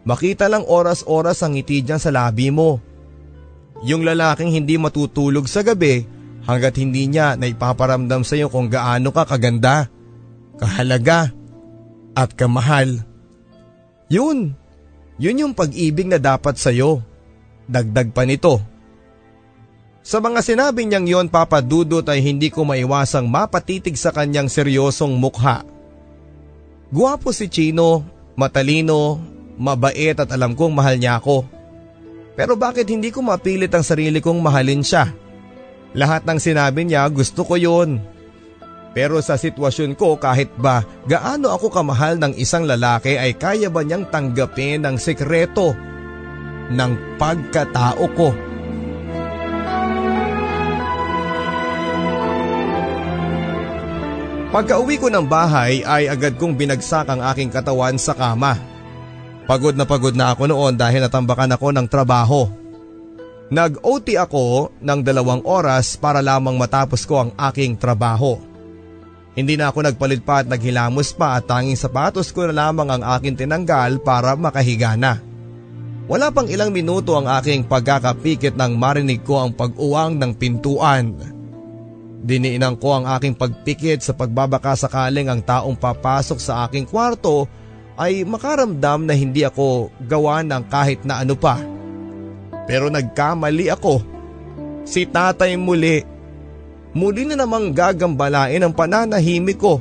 [0.08, 2.80] Makita lang oras-oras ang ngiti dyan sa labi mo.
[3.84, 6.08] Yung lalaking hindi matutulog sa gabi
[6.48, 9.92] hanggat hindi niya naipaparamdam sa iyo kung gaano ka kaganda,
[10.56, 11.36] kahalaga,
[12.16, 13.04] at kamahal.
[14.08, 14.56] Yun,
[15.20, 17.04] yun yung pag-ibig na dapat sa iyo.
[17.68, 18.69] Dagdag pa nito.
[20.10, 25.62] Sa mga sinabi niyang yon papadudot ay hindi ko maiwasang mapatitig sa kanyang seryosong mukha.
[26.90, 28.02] Guwapo si Chino,
[28.34, 29.22] matalino,
[29.62, 31.46] mabait at alam kong mahal niya ako.
[32.34, 35.14] Pero bakit hindi ko mapilit ang sarili kong mahalin siya?
[35.94, 38.02] Lahat ng sinabi niya gusto ko yon.
[38.98, 43.86] Pero sa sitwasyon ko kahit ba gaano ako kamahal ng isang lalaki ay kaya ba
[43.86, 45.78] niyang tanggapin ang sekreto
[46.74, 48.50] ng pagkatao ko?
[54.50, 58.58] Pagka uwi ko ng bahay ay agad kong binagsak ang aking katawan sa kama.
[59.46, 62.50] Pagod na pagod na ako noon dahil natambakan ako ng trabaho.
[63.54, 68.42] Nag-OT ako ng dalawang oras para lamang matapos ko ang aking trabaho.
[69.38, 73.04] Hindi na ako nagpalit pa at naghilamos pa at tanging sapatos ko na lamang ang
[73.22, 75.22] aking tinanggal para makahiga na.
[76.10, 81.38] Wala pang ilang minuto ang aking pagkakapikit nang marinig ko ang pag-uwang ng pintuan.
[82.20, 87.48] Diniinan ko ang aking pagpikit sa pagbabaka sakaling ang taong papasok sa aking kwarto
[87.96, 91.60] ay makaramdam na hindi ako gawa ng kahit na ano pa.
[92.68, 94.04] Pero nagkamali ako.
[94.84, 96.04] Si tatay muli.
[96.92, 99.80] Muli na namang gagambalain ang pananahimik ko.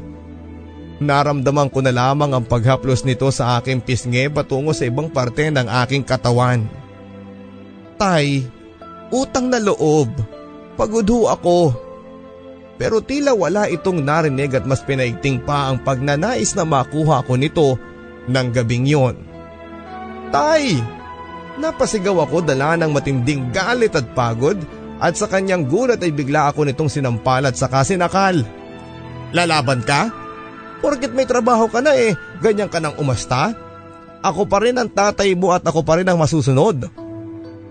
[0.99, 5.67] Naramdaman ko na lamang ang paghaplos nito sa aking pisngi patungo sa ibang parte ng
[5.87, 6.67] aking katawan.
[7.99, 8.47] Tay,
[9.11, 10.11] utang na loob.
[10.75, 11.88] Pagod ako.
[12.79, 17.75] Pero tila wala itong narinig at mas pinaigting pa ang pagnanais na makuha ko nito
[18.31, 19.19] ng gabing yon.
[20.31, 20.79] Tay!
[21.59, 24.55] Napasigaw ako dala ng matinding galit at pagod
[24.99, 28.43] At sa kanyang gulat ay bigla ako nitong sinampal at saka sinakal.
[29.31, 30.11] Lalaban ka?
[30.83, 33.55] Porkit may trabaho ka na eh, ganyan ka nang umasta?
[34.19, 36.91] Ako pa rin ang tatay mo at ako pa rin ang masusunod.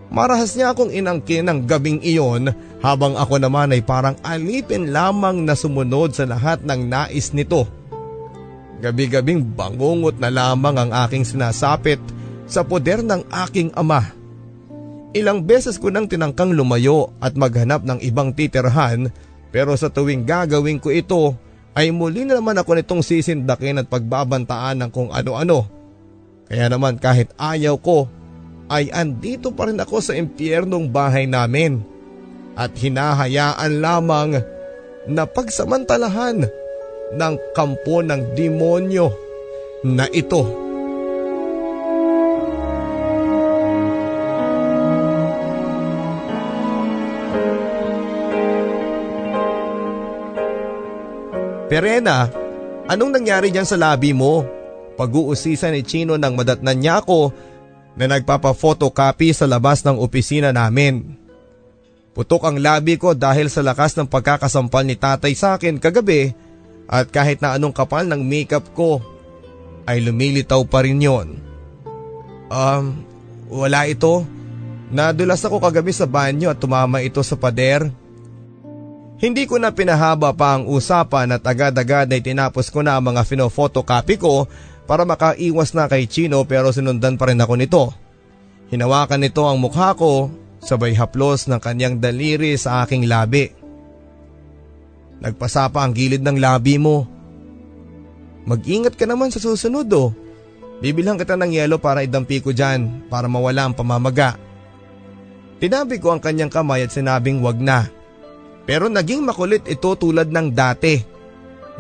[0.08, 5.52] Marahas niya akong inangkin ng gabing iyon habang ako naman ay parang alipin lamang na
[5.52, 7.68] sumunod sa lahat ng nais nito.
[8.80, 12.00] Gabi-gabing bangungot na lamang ang aking sinasapit
[12.48, 14.16] sa poder ng aking ama.
[15.12, 19.12] Ilang beses ko nang tinangkang lumayo at maghanap ng ibang titirhan
[19.52, 21.36] pero sa tuwing gagawin ko ito
[21.76, 25.68] ay muli na naman ako nitong sisindakin at pagbabantaan ng kung ano-ano.
[26.48, 28.08] Kaya naman kahit ayaw ko
[28.68, 31.80] ay andito pa rin ako sa impyernong bahay namin
[32.60, 34.44] at hinahayaan lamang
[35.08, 36.44] na pagsamantalahan
[37.16, 39.08] ng kampo ng demonyo
[39.88, 40.68] na ito.
[51.68, 52.32] Perena,
[52.88, 54.44] anong nangyari dyan sa labi mo?
[54.96, 57.36] Pag-uusisa ni Chino nang madatnan niya ako
[57.98, 61.18] na nagpapa-photocopy sa labas ng opisina namin.
[62.14, 66.34] Putok ang labi ko dahil sa lakas ng pagkakasampal ni tatay sa akin kagabi
[66.90, 69.02] at kahit na anong kapal ng makeup ko
[69.90, 71.38] ay lumilitaw pa rin yon.
[72.48, 73.06] Um,
[73.50, 74.24] wala ito.
[74.88, 77.92] Nadulas ako kagabi sa banyo at tumama ito sa pader.
[79.18, 83.26] Hindi ko na pinahaba pa ang usapan at agad-agad ay tinapos ko na ang mga
[83.26, 84.46] fino-photocopy ko
[84.88, 87.84] para makaiwas na kay Chino pero sinundan pa rin ako nito.
[88.72, 90.32] Hinawakan nito ang mukha ko
[90.64, 93.52] sabay haplos ng kanyang daliri sa aking labi.
[95.20, 97.06] Nagpasapa ang gilid ng labi mo.
[98.48, 100.16] Mag-ingat ka naman sa susunod oh.
[100.78, 104.38] Bibilhan kita ng yelo para idampi ko dyan para mawala ang pamamaga.
[105.58, 107.90] Tinabi ko ang kanyang kamay at sinabing wag na.
[108.70, 111.02] Pero naging makulit ito tulad ng dati.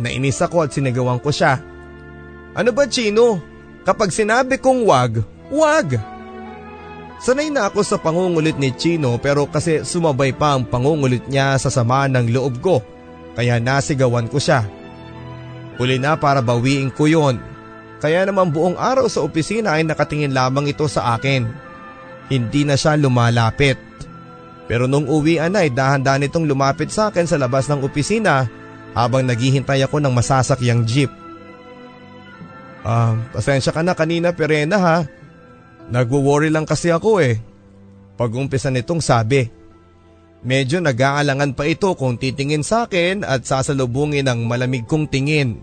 [0.01, 1.61] Nainis ako at sinigawan ko siya.
[2.57, 3.37] Ano ba Chino?
[3.85, 5.21] Kapag sinabi kong wag,
[5.53, 6.01] wag!
[7.21, 11.69] Sanay na ako sa pangungulit ni Chino pero kasi sumabay pa ang pangungulit niya sa
[11.69, 12.81] sama ng loob ko
[13.37, 14.65] kaya nasigawan ko siya.
[15.77, 17.37] Huli na para bawiin ko yon.
[18.01, 21.45] Kaya naman buong araw sa opisina ay nakatingin lamang ito sa akin.
[22.33, 23.77] Hindi na siya lumalapit.
[24.65, 28.49] Pero nung uwian ay dahan-dahan itong lumapit sa akin sa labas ng opisina
[28.97, 31.13] habang naghihintay ako ng masasakyang jeep.
[32.87, 34.97] Ah, pasensya ka na kanina Perena ha.
[35.91, 37.35] Nagwo-worry lang kasi ako eh.
[38.15, 39.43] Pag umpisa nitong sabi.
[40.47, 45.59] Medyo nag-aalangan pa ito kung titingin sa akin at sasalubungin ng malamig kong tingin.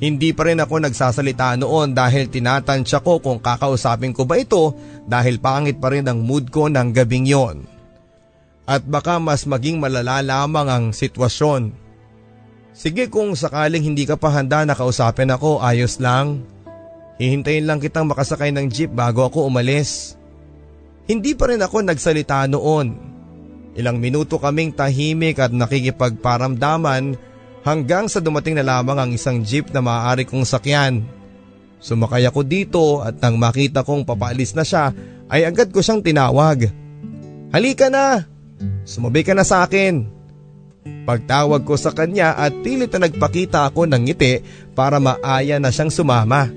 [0.00, 4.72] Hindi pa rin ako nagsasalita noon dahil tinatansya ko kung kakausapin ko ba ito
[5.04, 7.68] dahil pangit pa rin ang mood ko ng gabing yon.
[8.64, 11.81] At baka mas maging malala lamang ang sitwasyon.
[12.72, 16.40] Sige kung sakaling hindi ka pa handa na kausapin ako, ayos lang.
[17.20, 20.16] Hihintayin lang kitang makasakay ng jeep bago ako umalis.
[21.04, 22.96] Hindi pa rin ako nagsalita noon.
[23.76, 27.16] Ilang minuto kaming tahimik at nakikipagparamdaman
[27.64, 31.04] hanggang sa dumating na lamang ang isang jeep na maaari kong sakyan.
[31.82, 34.94] Sumakay ako dito at nang makita kong papaalis na siya
[35.28, 36.72] ay agad ko siyang tinawag.
[37.52, 38.24] Halika na!
[38.86, 40.21] Sumabi ka na sa akin.
[40.82, 44.42] Pagtawag ko sa kanya at pilit na nagpakita ako ng ngiti
[44.74, 46.50] para maaya na siyang sumama.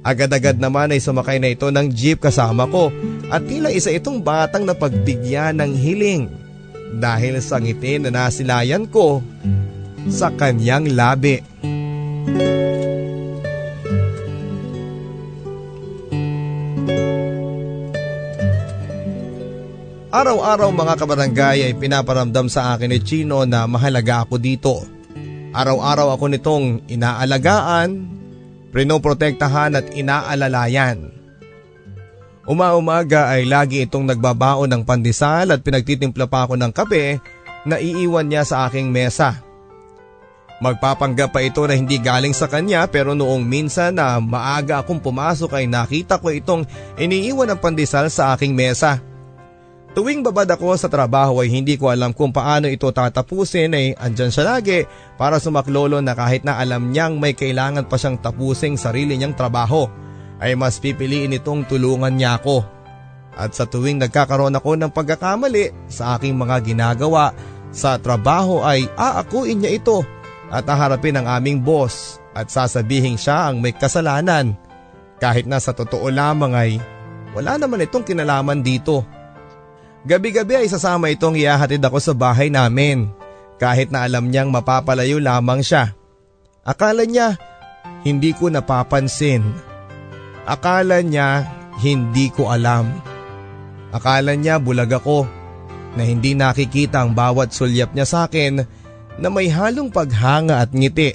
[0.00, 2.88] Agad-agad naman ay sumakay na ito ng jeep kasama ko
[3.28, 6.24] at tila isa itong batang na pagbigyan ng hiling
[6.96, 9.20] dahil sa ngiti na nasilayan ko
[10.08, 11.44] sa kanyang labi.
[20.10, 24.82] Araw-araw mga kabarangay ay pinaparamdam sa akin ni Chino na mahalaga ako dito.
[25.54, 28.10] Araw-araw ako nitong inaalagaan,
[28.74, 31.14] prinoprotektahan at inaalalayan.
[32.42, 37.22] Uma-umaga ay lagi itong nagbabaon ng pandesal at pinagtitimpla pa ako ng kape
[37.62, 39.38] na iiwan niya sa aking mesa.
[40.58, 45.54] Magpapanggap pa ito na hindi galing sa kanya pero noong minsan na maaga akong pumasok
[45.54, 46.66] ay nakita ko itong
[46.98, 49.06] iniiwan ng pandesal sa aking mesa.
[49.90, 54.30] Tuwing babad ako sa trabaho ay hindi ko alam kung paano ito tatapusin ay andyan
[54.30, 54.86] siya lagi
[55.18, 59.90] para sumaklolo na kahit na alam niyang may kailangan pa siyang tapusing sarili niyang trabaho
[60.38, 62.62] ay mas pipiliin itong tulungan niya ako.
[63.34, 67.34] At sa tuwing nagkakaroon ako ng pagkakamali sa aking mga ginagawa
[67.74, 70.06] sa trabaho ay aakuin niya ito
[70.54, 74.54] at haharapin ang aming boss at sasabihin siya ang may kasalanan
[75.18, 76.70] kahit na sa totoo lamang ay
[77.34, 79.02] wala naman itong kinalaman dito.
[80.00, 83.12] Gabi-gabi ay sasama itong iyahatid ako sa bahay namin
[83.60, 85.92] kahit na alam niyang mapapalayo lamang siya.
[86.64, 87.36] Akala niya
[88.00, 89.44] hindi ko napapansin.
[90.48, 91.44] Akala niya
[91.84, 92.88] hindi ko alam.
[93.92, 95.28] Akala niya bulag ako
[96.00, 98.64] na hindi nakikita ang bawat sulyap niya sa akin
[99.20, 101.12] na may halong paghanga at ngiti.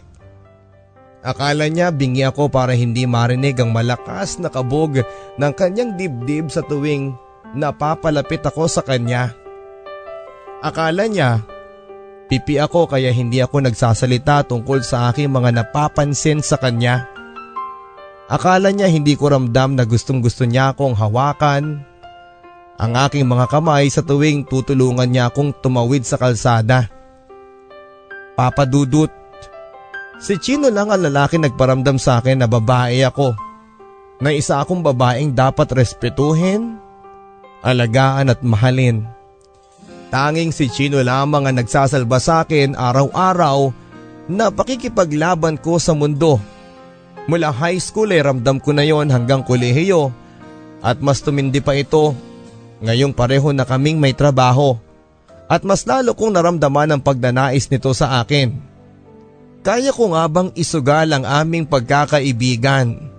[1.25, 5.01] Akala niya bingi ako para hindi marinig ang malakas na kabog
[5.41, 7.17] ng kanyang dibdib sa tuwing
[7.55, 9.33] napapalapit ako sa kanya.
[10.59, 11.55] Akala niya
[12.25, 17.05] pipi ako kaya hindi ako nagsasalita tungkol sa aking mga napapansin sa kanya.
[18.25, 21.85] Akala niya hindi ko ramdam na gustong gusto niya akong hawakan.
[22.75, 26.89] Ang aking mga kamay sa tuwing tutulungan niya akong tumawid sa kalsada.
[28.35, 29.07] Papadudot
[30.15, 33.35] Si Chino lang ang lalaki nagparamdam sa akin na babae ako.
[34.23, 36.79] Na isa akong babaeng dapat respetuhin,
[37.65, 39.01] alagaan at mahalin.
[40.13, 43.73] Tanging si Chino lamang ang nagsasalba sa akin araw-araw
[44.29, 46.37] na pakikipaglaban ko sa mundo.
[47.25, 50.13] Mula high school ay ramdam ko na yon hanggang kolehiyo
[50.85, 52.13] at mas tumindi pa ito
[52.85, 54.77] ngayong pareho na kaming may trabaho
[55.49, 58.53] at mas lalo kong naramdaman ang pagnanais nito sa akin.
[59.65, 63.09] Kaya ko nga bang isugal ang aming pagkakaibigan?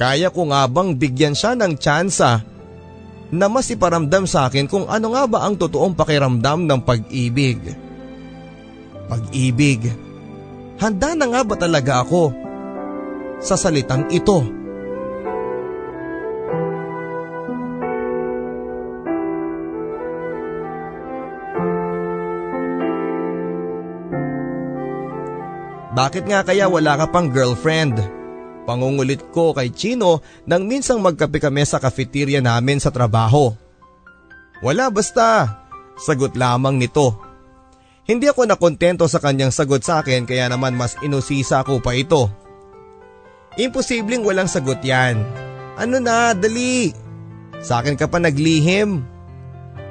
[0.00, 2.49] Kaya ko nga bang bigyan siya ng tsansa
[3.30, 7.62] na mas iparamdam sa akin kung ano nga ba ang totoong pakiramdam ng pag-ibig?
[9.06, 9.90] Pag-ibig.
[10.82, 12.34] Handa na nga ba talaga ako
[13.38, 14.42] sa salitang ito?
[25.90, 28.19] Bakit nga kaya wala ka pang girlfriend?
[28.70, 33.50] Pangungulit ko kay Chino nang minsang magkape kami sa cafeteria namin sa trabaho.
[34.62, 35.58] Wala basta,
[35.98, 37.18] sagot lamang nito.
[38.06, 42.30] Hindi ako nakontento sa kanyang sagot sa akin kaya naman mas inusisa ko pa ito.
[43.58, 45.18] Imposibleng walang sagot yan.
[45.74, 46.94] Ano na, dali.
[47.58, 49.02] Sa akin ka pa naglihim.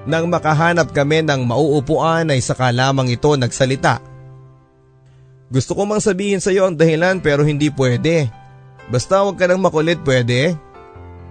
[0.08, 4.00] Nang makahanap kami ng mauupuan ay saka lamang ito nagsalita.
[5.52, 8.39] Gusto ko mang sabihin sa iyo ang dahilan pero hindi pwede.
[8.90, 10.58] Basta huwag ka nang makulit pwede.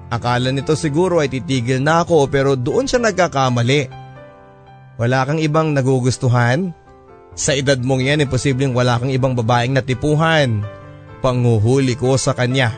[0.08, 3.90] Akala nito siguro ay titigil na ako pero doon siya nagkakamali.
[4.98, 6.72] Wala kang ibang nagugustuhan?
[7.38, 10.66] Sa edad mong yan, imposibleng wala kang ibang babaeng natipuhan.
[11.22, 12.74] Panguhuli ko sa kanya.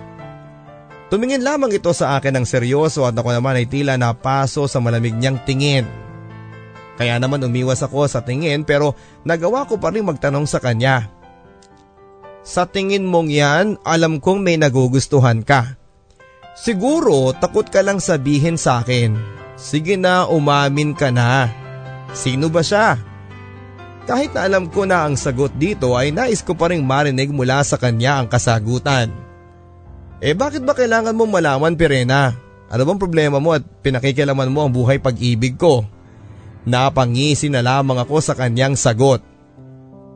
[1.08, 5.16] Tumingin lamang ito sa akin ng seryoso at ako naman ay tila napaso sa malamig
[5.16, 5.88] niyang tingin.
[7.00, 8.92] Kaya naman umiwas ako sa tingin pero
[9.24, 11.08] nagawa ko pa rin magtanong sa kanya.
[12.40, 15.76] Sa tingin mong yan, alam kong may nagugustuhan ka.
[16.56, 19.16] Siguro takot ka lang sabihin sa akin.
[19.60, 21.52] Sige na, umamin ka na.
[22.16, 22.96] Sino ba siya?
[24.08, 27.62] Kahit na alam ko na ang sagot dito ay nais ko pa rin marinig mula
[27.62, 29.12] sa kanya ang kasagutan.
[30.20, 32.34] Eh bakit ba kailangan mong malaman Pirena?
[32.70, 35.86] Ano bang problema mo at pinakikilaman mo ang buhay pag-ibig ko?
[36.66, 39.29] Napangisi na lamang ako sa kanyang sagot.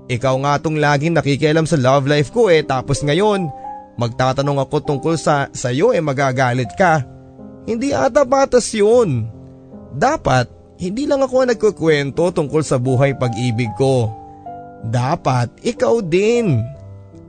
[0.05, 3.49] Ikaw nga tong laging nakikialam sa love life ko eh tapos ngayon
[3.97, 7.01] magtatanong ako tungkol sa sayo eh magagalit ka.
[7.65, 9.25] Hindi ata patas yun.
[9.97, 14.13] Dapat hindi lang ako nagkukwento tungkol sa buhay pag-ibig ko.
[14.85, 16.61] Dapat ikaw din.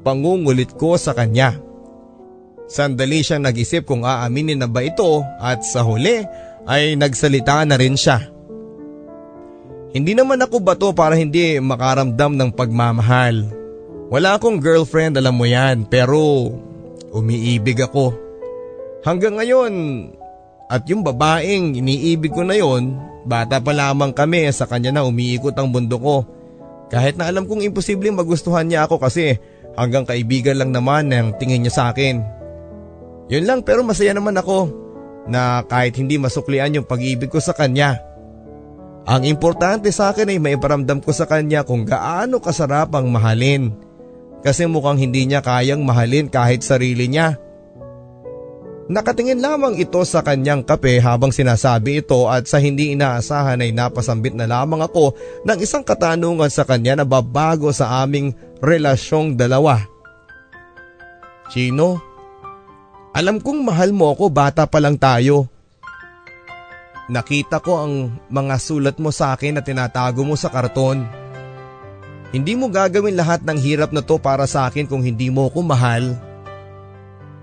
[0.04, 1.56] Pangungulit ko sa kanya.
[2.68, 6.26] Sandali siyang nag-isip kung aaminin na ba ito at sa huli
[6.66, 8.35] ay nagsalita na rin siya.
[9.96, 13.48] Hindi naman ako bato para hindi makaramdam ng pagmamahal.
[14.12, 16.52] Wala akong girlfriend alam mo yan pero
[17.16, 18.12] umiibig ako.
[19.08, 19.74] Hanggang ngayon
[20.68, 25.56] at yung babaeng iniibig ko na yon, bata pa lamang kami sa kanya na umiikot
[25.56, 26.28] ang mundo ko.
[26.92, 29.40] Kahit na alam kong imposibleng magustuhan niya ako kasi
[29.80, 32.20] hanggang kaibigan lang naman ang tingin niya sa akin.
[33.32, 34.68] Yun lang pero masaya naman ako
[35.32, 37.96] na kahit hindi masuklian yung pag-ibig ko sa kanya
[39.06, 43.70] ang importante sa akin ay maiparamdam ko sa kanya kung gaano kasarap ang mahalin.
[44.42, 47.38] Kasi mukhang hindi niya kayang mahalin kahit sarili niya.
[48.86, 54.38] Nakatingin lamang ito sa kanyang kape habang sinasabi ito at sa hindi inaasahan ay napasambit
[54.38, 59.82] na lamang ako ng isang katanungan sa kanya na babago sa aming relasyong dalawa.
[61.50, 61.98] Chino,
[63.14, 65.50] alam kong mahal mo ako bata pa lang tayo.
[67.06, 67.94] Nakita ko ang
[68.34, 71.06] mga sulat mo sa akin na tinatago mo sa karton.
[72.34, 75.62] Hindi mo gagawin lahat ng hirap na to para sa akin kung hindi mo ko
[75.62, 76.18] mahal.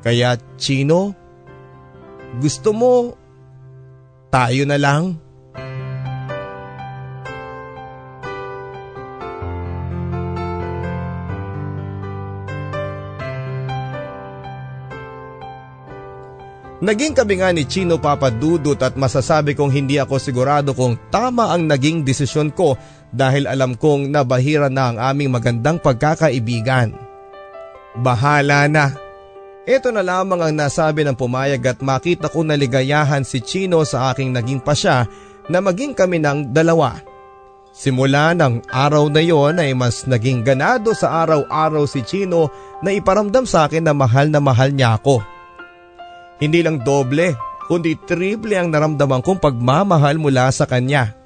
[0.02, 1.14] Kaya Chino,
[2.42, 3.14] gusto mo
[4.34, 5.14] tayo na lang?
[16.82, 21.70] Naging kami nga ni Chino papadudot at masasabi kong hindi ako sigurado kung tama ang
[21.70, 22.74] naging desisyon ko
[23.14, 26.90] dahil alam kong nabahira na ang aming magandang pagkakaibigan.
[28.02, 28.98] Bahala na.
[29.62, 34.34] Ito na lamang ang nasabi ng pumayag at makita ko naligayahan si Chino sa aking
[34.34, 35.06] naging pasya
[35.46, 36.98] na maging kami ng dalawa.
[37.70, 42.50] Simula ng araw na yon ay mas naging ganado sa araw-araw si Chino
[42.82, 45.22] na iparamdam sa akin na mahal na mahal niya ako.
[46.38, 47.36] Hindi lang doble,
[47.68, 51.16] kundi triple ang naramdaman kong pagmamahal mula sa kanya.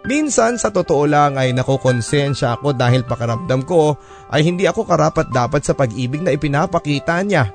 [0.00, 4.00] Minsan sa totoo lang ay nakukonsensya ako dahil pakaramdam ko
[4.32, 7.52] ay hindi ako karapat dapat sa pag-ibig na ipinapakita niya.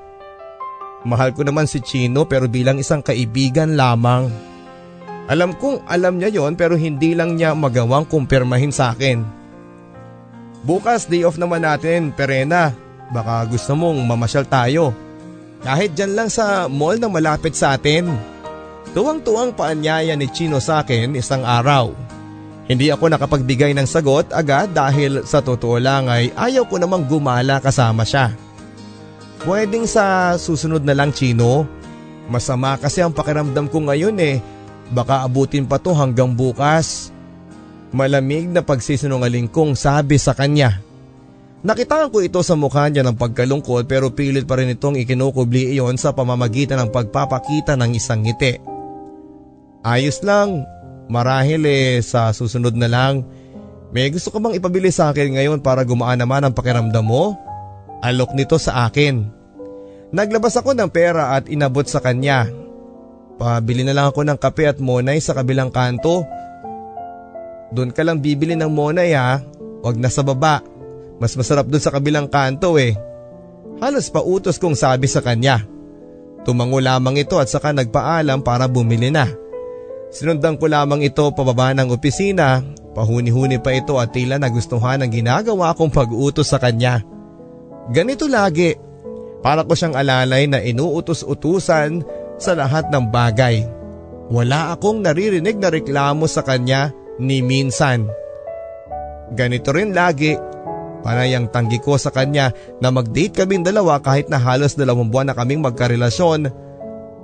[1.05, 4.29] Mahal ko naman si Chino pero bilang isang kaibigan lamang.
[5.25, 9.25] Alam kong alam niya yon pero hindi lang niya magawang kumpirmahin sa akin.
[10.65, 12.73] Bukas day off naman natin, Perena.
[13.13, 14.93] Baka gusto mong mamasyal tayo.
[15.65, 18.05] Kahit dyan lang sa mall na malapit sa atin.
[18.93, 21.89] Tuwang-tuwang paanyaya ni Chino sa akin isang araw.
[22.69, 27.57] Hindi ako nakapagbigay ng sagot agad dahil sa totoo lang ay ayaw ko namang gumala
[27.57, 28.37] kasama siya.
[29.41, 31.65] Pwedeng sa susunod na lang Chino.
[32.29, 34.37] Masama kasi ang pakiramdam ko ngayon eh.
[34.93, 37.09] Baka abutin pa to hanggang bukas.
[37.89, 40.84] Malamig na pagsisinungaling kong sabi sa kanya.
[41.65, 45.97] Nakitaan ko ito sa mukha niya ng pagkalungkot pero pilit pa rin itong ikinukubli iyon
[45.97, 48.61] sa pamamagitan ng pagpapakita ng isang ngiti.
[49.81, 50.61] Ayos lang,
[51.09, 53.25] marahil eh sa susunod na lang.
[53.89, 57.33] May gusto ka bang ipabili sa akin ngayon para gumaan naman ang pakiramdam mo?
[58.05, 59.25] Alok nito sa akin.
[60.13, 62.45] Naglabas ako ng pera at inabot sa kanya.
[63.41, 66.29] Pabili na lang ako ng kape at monay sa kabilang kanto.
[67.73, 69.41] Doon ka lang bibili ng monay ha,
[69.81, 70.74] wag na sa baba.
[71.19, 72.95] Mas masarap dun sa kabilang kanto eh.
[73.79, 75.63] Halos pautos kong sabi sa kanya.
[76.47, 79.27] Tumango lamang ito at saka nagpaalam para bumili na.
[80.13, 82.61] Sinundan ko lamang ito pababa ng opisina,
[82.95, 87.03] pahuni-huni pa ito at tila nagustuhan ang ginagawa kong pag-utos sa kanya.
[87.91, 88.77] Ganito lagi,
[89.43, 92.05] para ko siyang alalay na inuutos-utusan
[92.39, 93.65] sa lahat ng bagay.
[94.31, 96.89] Wala akong naririnig na reklamo sa kanya
[97.21, 98.09] ni minsan.
[99.33, 100.37] Ganito rin lagi
[101.05, 102.49] Panayang tanggi ko sa kanya
[102.81, 106.49] na mag-date kaming dalawa kahit na halos dalawang buwan na kaming magkarelasyon.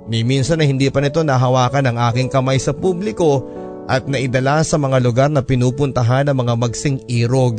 [0.06, 3.42] Ni minsan na hindi pa nito nahawakan ang aking kamay sa publiko
[3.90, 7.58] at naidala sa mga lugar na pinupuntahan ng mga magsing irog.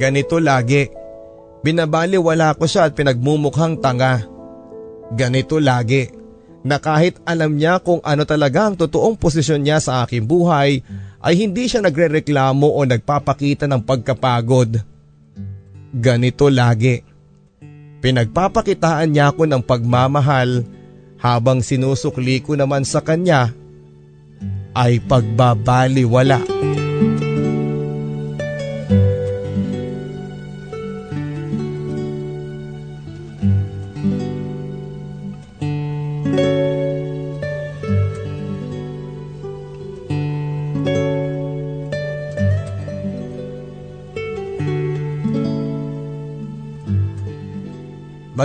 [0.00, 0.88] Ganito lagi.
[1.60, 4.24] Binabaliwala ko siya at pinagmumukhang tanga.
[5.12, 6.08] Ganito lagi.
[6.64, 10.80] Na kahit alam niya kung ano talaga ang totoong posisyon niya sa aking buhay
[11.26, 14.78] ay hindi siya nagrereklamo o nagpapakita ng pagkapagod.
[15.90, 17.02] Ganito lagi.
[17.98, 20.62] Pinagpapakitaan niya ako ng pagmamahal
[21.18, 23.50] habang sinusukli ko naman sa kanya
[24.78, 26.38] ay pagbabaliwala.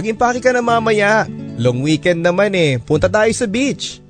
[0.01, 1.29] Mag-impake ka na mamaya.
[1.61, 2.81] Long weekend naman eh.
[2.81, 4.01] Punta tayo sa beach.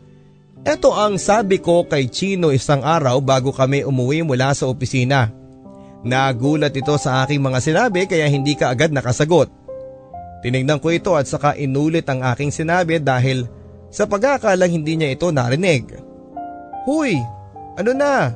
[0.63, 5.35] Ito ang sabi ko kay Chino isang araw bago kami umuwi mula sa opisina.
[6.07, 9.51] Nagulat ito sa aking mga sinabi kaya hindi ka agad nakasagot.
[10.39, 13.51] Tinignan ko ito at saka inulit ang aking sinabi dahil
[13.91, 15.91] sa pagkakalang hindi niya ito narinig.
[16.87, 17.19] Huy,
[17.75, 18.31] ano na?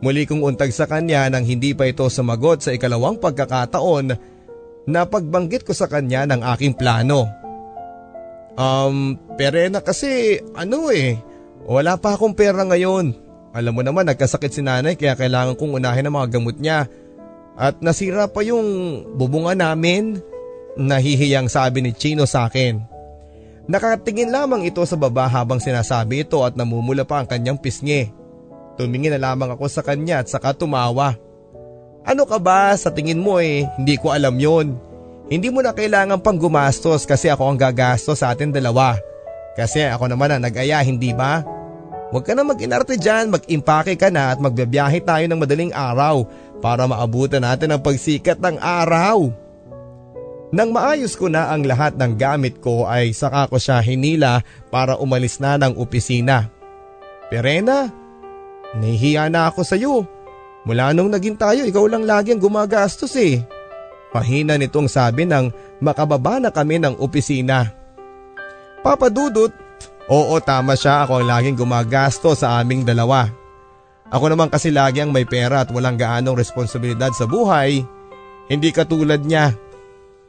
[0.00, 4.33] Muli kong untag sa kanya nang hindi pa ito sumagot sa ikalawang pagkakataon
[4.84, 7.28] na pagbanggit ko sa kanya ng aking plano.
[8.54, 11.18] Um, perena kasi ano eh,
[11.66, 13.16] wala pa akong pera ngayon.
[13.54, 16.90] Alam mo naman nagkasakit si nanay kaya kailangan kong unahin ang mga gamot niya.
[17.54, 18.66] At nasira pa yung
[19.14, 20.18] bubunga namin.
[20.74, 22.82] Nahihiyang sabi ni Chino sa akin.
[23.70, 28.10] Nakatingin lamang ito sa baba habang sinasabi ito at namumula pa ang kanyang pisngi.
[28.74, 31.14] Tumingin na lamang ako sa kanya at saka tumawa.
[32.04, 34.76] Ano ka ba sa tingin mo eh, hindi ko alam yon.
[35.32, 39.00] Hindi mo na kailangan pang gumastos kasi ako ang gagastos sa atin dalawa.
[39.56, 41.40] Kasi ako naman ang nag-aya, hindi ba?
[42.12, 46.28] Huwag ka na mag-inarte dyan, mag-impake ka na at magbabiyahe tayo ng madaling araw
[46.60, 49.32] para maabutan natin ang pagsikat ng araw.
[50.54, 55.00] Nang maayos ko na ang lahat ng gamit ko ay saka ko siya hinila para
[55.00, 56.52] umalis na ng opisina.
[57.32, 57.90] Perena,
[58.76, 60.13] nahihiya na ako sa iyo.
[60.64, 63.44] Mula nung naging tayo, ikaw lang lagi ang gumagastos eh.
[64.12, 65.52] Pahina nitong sabi ng
[65.84, 67.68] makababa na kami ng opisina.
[68.80, 69.52] Papadudot,
[70.04, 73.24] Oo tama siya ako ang laging gumagasto sa aming dalawa.
[74.12, 77.80] Ako naman kasi lagi ang may pera at walang gaanong responsibilidad sa buhay.
[78.52, 79.56] Hindi katulad niya.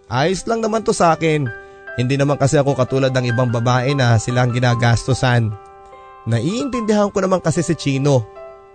[0.07, 1.51] Ayos lang naman to sa akin.
[1.99, 5.51] Hindi naman kasi ako katulad ng ibang babae na silang ginagastosan.
[6.23, 8.23] Naiintindihan ko naman kasi si Chino.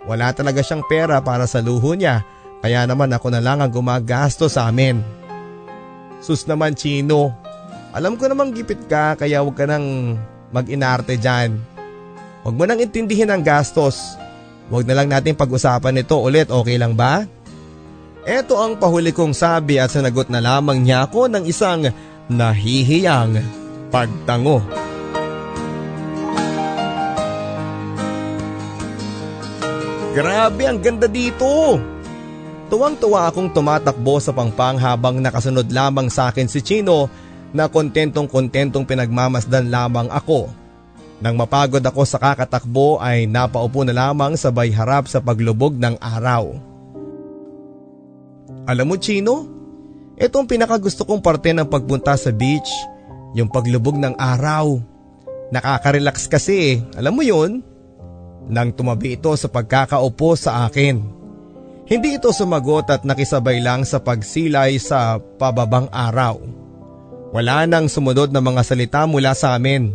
[0.09, 2.24] Wala talaga siyang pera para sa luho niya
[2.61, 5.01] kaya naman ako na lang ang gumagasto sa amin.
[6.20, 7.32] Sus naman Chino,
[7.96, 10.16] alam ko namang gipit ka kaya huwag ka nang
[10.53, 11.57] mag-inarte dyan.
[12.44, 14.16] Huwag mo nang intindihin ang gastos.
[14.68, 17.24] Huwag na lang natin pag-usapan ito ulit okay lang ba?
[18.20, 21.88] Ito ang pahuli kong sabi at sanagot na lamang niya ako ng isang
[22.28, 23.40] nahihiyang
[23.88, 24.61] pagtango.
[30.11, 31.78] Grabe ang ganda dito!
[32.66, 37.06] Tuwang-tuwa akong tumatakbo sa pangpang habang nakasunod lamang sa akin si Chino
[37.54, 40.50] na kontentong-kontentong pinagmamasdan lamang ako.
[41.22, 46.58] Nang mapagod ako sa kakatakbo ay napaupo na lamang sabay harap sa paglubog ng araw.
[48.66, 49.46] Alam mo Chino,
[50.18, 52.70] itong pinakagusto kong parte ng pagpunta sa beach,
[53.38, 54.74] yung paglubog ng araw.
[55.54, 57.69] Nakaka-relax kasi alam mo yun?
[58.49, 61.03] Nang tumabi ito sa pagkakaupo sa akin.
[61.91, 66.38] Hindi ito sumagot at nakisabay lang sa pagsilay sa pababang araw.
[67.34, 69.91] Wala nang sumunod na mga salita mula sa amin.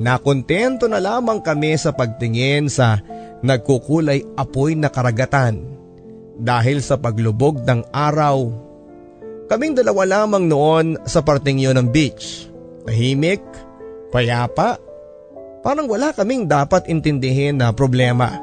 [0.00, 3.00] Nakontento na lamang kami sa pagtingin sa
[3.40, 5.64] nagkukulay apoy na karagatan
[6.40, 8.50] dahil sa paglubog ng araw.
[9.46, 12.48] Kaming dalawa lamang noon sa parting yun ng beach.
[12.88, 13.44] Tahimik,
[14.08, 14.80] payapa,
[15.64, 18.36] parang wala kaming dapat intindihin na problema.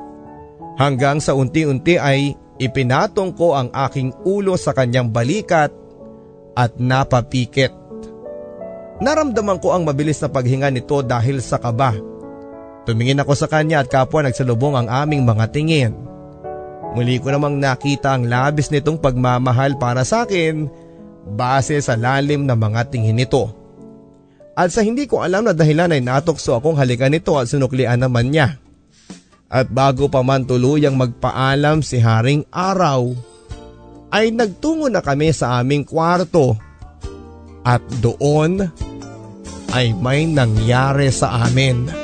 [0.81, 5.69] Hanggang sa unti-unti ay ipinatong ko ang aking ulo sa kanyang balikat
[6.57, 7.69] at napapikit.
[9.01, 11.93] Naramdaman ko ang mabilis na paghinga nito dahil sa kaba.
[12.89, 15.93] Tumingin ako sa kanya at kapwa nagsalubong ang aming mga tingin.
[16.97, 20.67] Muli ko namang nakita ang labis nitong pagmamahal para sa akin
[21.37, 23.60] base sa lalim na mga tingin nito.
[24.51, 28.31] At sa hindi ko alam na dahilan ay natokso akong halikan nito at sinuklian naman
[28.31, 28.59] niya.
[29.51, 33.11] At bago pa man tuluyang magpaalam si Haring Araw,
[34.11, 36.55] ay nagtungo na kami sa aming kwarto.
[37.63, 38.63] At doon
[39.71, 42.00] ay may nangyari sa amin.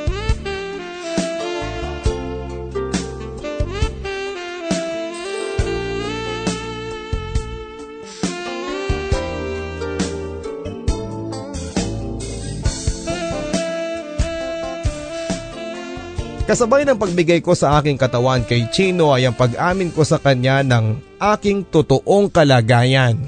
[16.47, 20.63] Kasabay ng pagbigay ko sa aking katawan kay Chino ay ang pag-amin ko sa kanya
[20.63, 23.19] ng aking totoong kalagayan.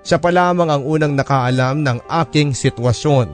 [0.00, 3.28] Siya pa lamang ang unang nakaalam ng aking sitwasyon.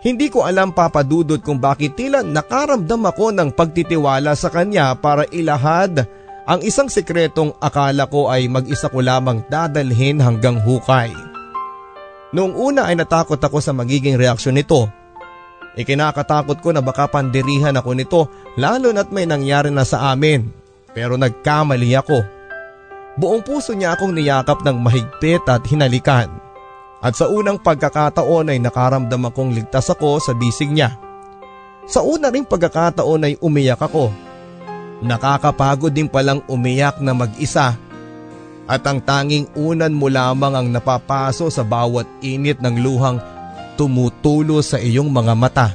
[0.00, 6.08] Hindi ko alam papadudod kung bakit tila nakaramdam ako ng pagtitiwala sa kanya para ilahad
[6.48, 11.12] ang isang sekretong akala ko ay mag-isa ko lamang dadalhin hanggang hukay.
[12.32, 14.88] Noong una ay natakot ako sa magiging reaksyon nito
[15.72, 18.20] Ikinakatakot ko na baka pandirihan ako nito
[18.60, 20.52] lalo na't may nangyari na sa amin.
[20.92, 22.20] Pero nagkamali ako.
[23.16, 26.28] Buong puso niya akong niyakap ng mahigpit at hinalikan.
[27.02, 30.96] At sa unang pagkakataon ay nakaramdam akong ligtas ako sa bisig niya.
[31.88, 34.12] Sa una ring pagkakataon ay umiyak ako.
[35.02, 37.74] Nakakapagod din palang umiyak na mag-isa.
[38.70, 43.18] At ang tanging unan mo lamang ang napapaso sa bawat init ng luhang
[43.82, 45.68] tumutulo sa iyong mga mata.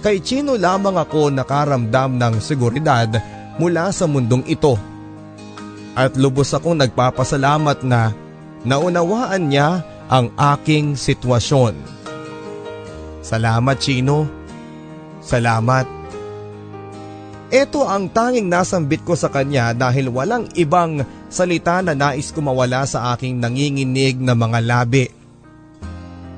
[0.00, 3.12] Kay Chino lamang ako nakaramdam ng seguridad
[3.60, 4.80] mula sa mundong ito.
[5.92, 8.16] At lubos akong nagpapasalamat na
[8.64, 11.76] naunawaan niya ang aking sitwasyon.
[13.20, 14.24] Salamat Chino.
[15.20, 15.84] Salamat.
[17.52, 22.88] Ito ang tanging nasambit ko sa kanya dahil walang ibang salita na nais ko mawala
[22.88, 25.17] sa aking nanginginig na mga labi.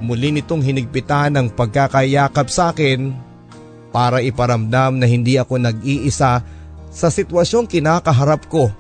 [0.01, 3.13] Muli nitong hinigpitan ang pagkakayakap sa akin
[3.93, 6.41] para iparamdam na hindi ako nag-iisa
[6.89, 8.73] sa sitwasyong kinakaharap ko.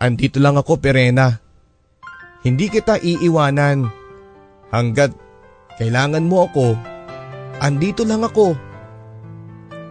[0.00, 1.36] Andito lang ako Perena.
[2.40, 3.84] Hindi kita iiwanan.
[4.72, 5.12] Hanggat
[5.76, 6.78] kailangan mo ako,
[7.60, 8.56] andito lang ako.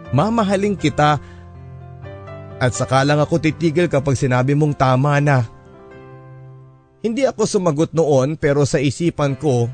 [0.10, 1.22] Mamahaling kita
[2.58, 5.59] at saka lang ako titigil kapag sinabi mong tama na.
[7.00, 9.72] Hindi ako sumagot noon pero sa isipan ko,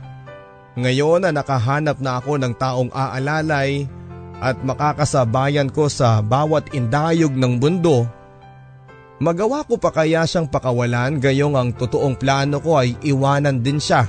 [0.77, 3.89] ngayon na nakahanap na ako ng taong aalalay
[4.43, 8.05] at makakasabayan ko sa bawat indayog ng mundo,
[9.17, 14.05] magawa ko pa kaya siyang pakawalan gayong ang totoong plano ko ay iwanan din siya.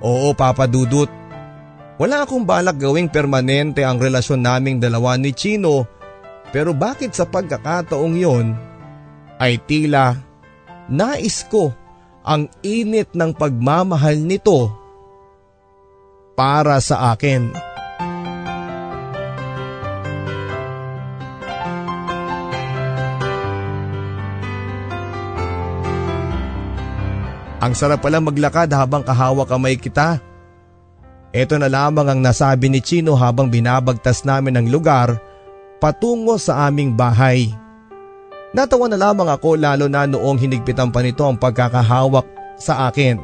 [0.00, 1.10] Oo Papa Dudut,
[1.94, 5.86] Wala akong balak gawing permanente ang relasyon naming dalawa ni Chino
[6.50, 8.46] pero bakit sa pagkakataong yon
[9.38, 10.18] ay tila
[10.88, 11.72] nais ko
[12.24, 14.72] ang init ng pagmamahal nito
[16.34, 17.52] para sa akin.
[27.64, 30.20] Ang sarap pala maglakad habang kahawak kamay kita.
[31.32, 35.16] Ito na lamang ang nasabi ni Chino habang binabagtas namin ang lugar
[35.80, 37.63] patungo sa aming bahay.
[38.54, 42.22] Natawa na lamang ako lalo na noong hinigpitan pa nito ang pagkakahawak
[42.54, 43.18] sa akin.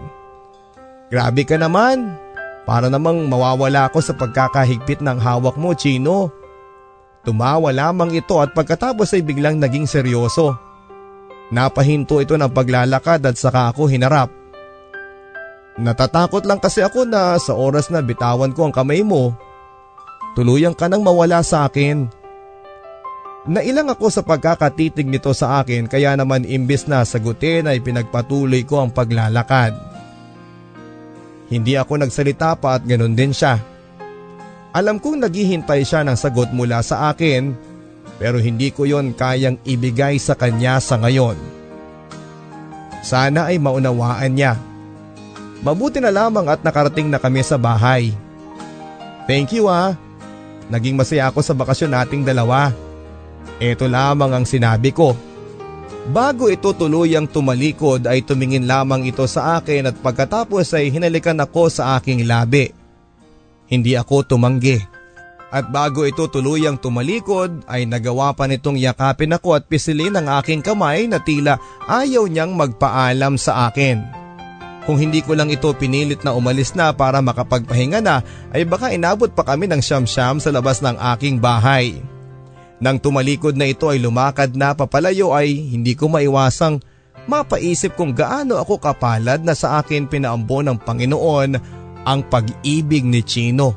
[1.06, 2.18] Grabe ka naman,
[2.66, 6.34] para namang mawawala ako sa pagkakahigpit ng hawak mo Chino.
[7.22, 10.58] Tumawa lamang ito at pagkatapos ay biglang naging seryoso.
[11.54, 14.30] Napahinto ito ng paglalakad at saka ako hinarap.
[15.78, 19.34] Natatakot lang kasi ako na sa oras na bitawan ko ang kamay mo,
[20.34, 22.19] tuluyang ka nang mawala sa akin.
[23.48, 28.84] Nailang ako sa pagkakatitig nito sa akin kaya naman imbis na sagutin ay pinagpatuloy ko
[28.84, 29.72] ang paglalakad.
[31.48, 33.56] Hindi ako nagsalita pa at ganun din siya.
[34.76, 37.56] Alam kong naghihintay siya ng sagot mula sa akin
[38.20, 41.40] pero hindi ko yon kayang ibigay sa kanya sa ngayon.
[43.00, 44.60] Sana ay maunawaan niya.
[45.64, 48.12] Mabuti na lamang at nakarating na kami sa bahay.
[49.24, 49.96] Thank you ah.
[50.68, 52.89] Naging masaya ako sa bakasyon nating dalawa.
[53.60, 55.12] Ito lamang ang sinabi ko.
[56.10, 61.68] Bago ito tuluyang tumalikod ay tumingin lamang ito sa akin at pagkatapos ay hinalikan ako
[61.68, 62.72] sa aking labi.
[63.68, 64.80] Hindi ako tumanggi.
[65.50, 70.62] At bago ito tuluyang tumalikod ay nagawa pa nitong yakapin ako at pisilin ang aking
[70.62, 71.58] kamay na tila
[71.90, 74.00] ayaw niyang magpaalam sa akin.
[74.88, 78.24] Kung hindi ko lang ito pinilit na umalis na para makapagpahinga na
[78.54, 82.00] ay baka inabot pa kami ng siyam-siyam sa labas ng aking bahay.
[82.80, 86.80] Nang tumalikod na ito ay lumakad na papalayo ay hindi ko maiwasang
[87.28, 91.50] mapaisip kung gaano ako kapalad na sa akin pinaambo ng Panginoon
[92.08, 93.76] ang pag-ibig ni Chino.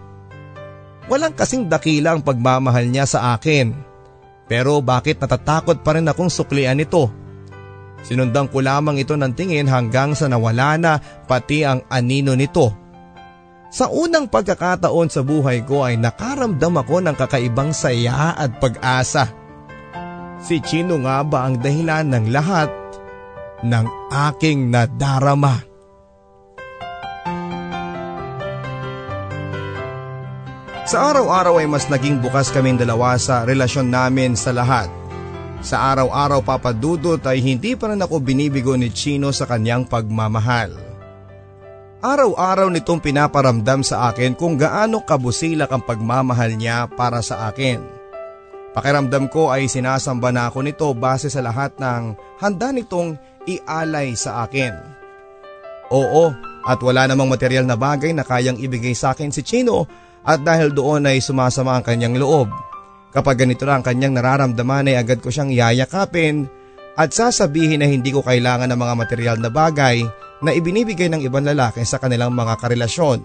[1.11, 3.75] Walang kasing dakila ang pagmamahal niya sa akin.
[4.47, 7.11] Pero bakit natatakot pa rin akong suklian ito?
[8.03, 12.82] Sinundan ko lamang ito ng tingin hanggang sa nawala na pati ang anino nito.
[13.73, 19.33] Sa unang pagkakataon sa buhay ko ay nakaramdam ako ng kakaibang saya at pag-asa.
[20.45, 22.69] Si Chino nga ba ang dahilan ng lahat
[23.65, 23.85] ng
[24.29, 25.65] aking nadarama?
[30.85, 34.85] Sa araw-araw ay mas naging bukas kaming dalawa sa relasyon namin sa lahat.
[35.65, 40.92] Sa araw-araw papadudot ay hindi pa rin ako binibigo ni Chino sa kanyang pagmamahal.
[42.03, 47.79] Araw-araw nitong pinaparamdam sa akin kung gaano kabusilak ang pagmamahal niya para sa akin.
[48.75, 52.11] Pakiramdam ko ay sinasamba na ako nito base sa lahat ng
[52.43, 53.15] handa nitong
[53.47, 54.75] ialay sa akin.
[55.95, 56.35] Oo,
[56.67, 59.87] at wala namang material na bagay na kayang ibigay sa akin si Chino
[60.27, 62.51] at dahil doon ay sumasama ang kanyang loob.
[63.15, 66.51] Kapag ganito na ang kanyang nararamdaman ay agad ko siyang yayakapin
[66.99, 70.03] at sasabihin na hindi ko kailangan ng mga material na bagay
[70.43, 73.23] na ibinibigay ng ibang lalaki sa kanilang mga karelasyon.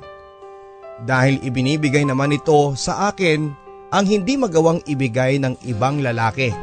[1.02, 3.50] Dahil ibinibigay naman ito sa akin
[3.90, 6.54] ang hindi magawang ibigay ng ibang lalaki.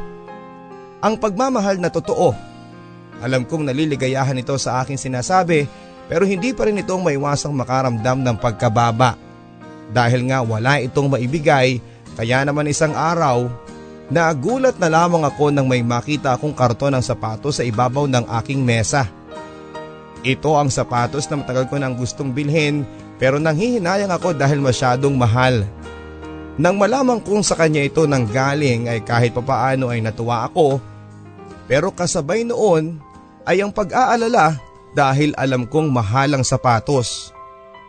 [1.04, 2.32] Ang pagmamahal na totoo.
[3.20, 5.68] Alam kong naliligayahan ito sa aking sinasabi
[6.08, 9.16] pero hindi pa rin itong maiwasang makaramdam ng pagkababa.
[9.92, 11.80] Dahil nga wala itong maibigay
[12.16, 13.48] kaya naman isang araw
[14.08, 18.62] nagulat na lamang ako nang may makita akong karton ng sapatos sa ibabaw ng aking
[18.62, 19.08] mesa.
[20.26, 22.82] Ito ang sapatos na matagal ko nang gustong bilhin
[23.14, 25.62] pero nanghihinayang ako dahil masyadong mahal.
[26.58, 30.82] Nang malamang kung sa kanya ito nang galing ay kahit papaano ay natuwa ako
[31.70, 32.98] pero kasabay noon
[33.46, 34.58] ay ang pag-aalala
[34.98, 37.30] dahil alam kong mahal ang sapatos.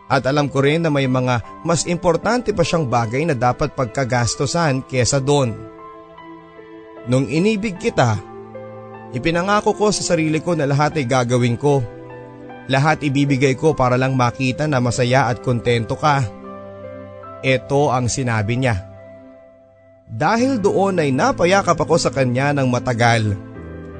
[0.06, 4.86] At alam ko rin na may mga mas importante pa siyang bagay na dapat pagkagastosan
[4.86, 5.52] kesa doon.
[7.10, 8.16] Nung inibig kita,
[9.10, 11.97] ipinangako ko sa sarili ko na lahat ay gagawin ko.
[12.68, 16.20] Lahat ibibigay ko para lang makita na masaya at kontento ka.
[17.40, 18.84] Ito ang sinabi niya.
[20.08, 23.36] Dahil doon ay napayakap ako sa kanya ng matagal.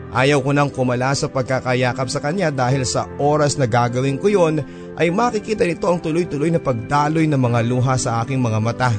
[0.08, 4.64] Ayaw ko nang kumala sa pagkakayakap sa kanya dahil sa oras na gagawin ko yon
[4.96, 8.90] ay makikita nito ang tuloy-tuloy na pagdaloy ng mga luha sa aking mga mata.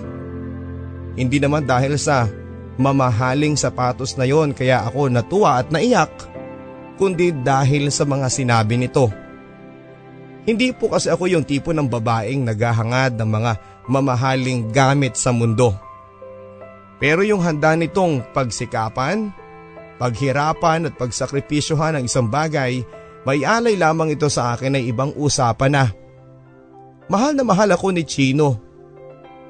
[1.17, 2.29] Hindi naman dahil sa
[2.77, 6.13] mamahaling sapatos na yon kaya ako natuwa at naiyak,
[7.01, 9.09] kundi dahil sa mga sinabi nito.
[10.47, 13.51] Hindi po kasi ako yung tipo ng babaeng naghahangad ng mga
[13.89, 15.75] mamahaling gamit sa mundo.
[16.99, 19.31] Pero yung handa nitong pagsikapan,
[19.99, 22.83] paghirapan at pagsakripisyohan ng isang bagay,
[23.27, 25.85] may alay lamang ito sa akin ay ibang usapan na.
[27.11, 28.59] Mahal na mahal ako ni Chino.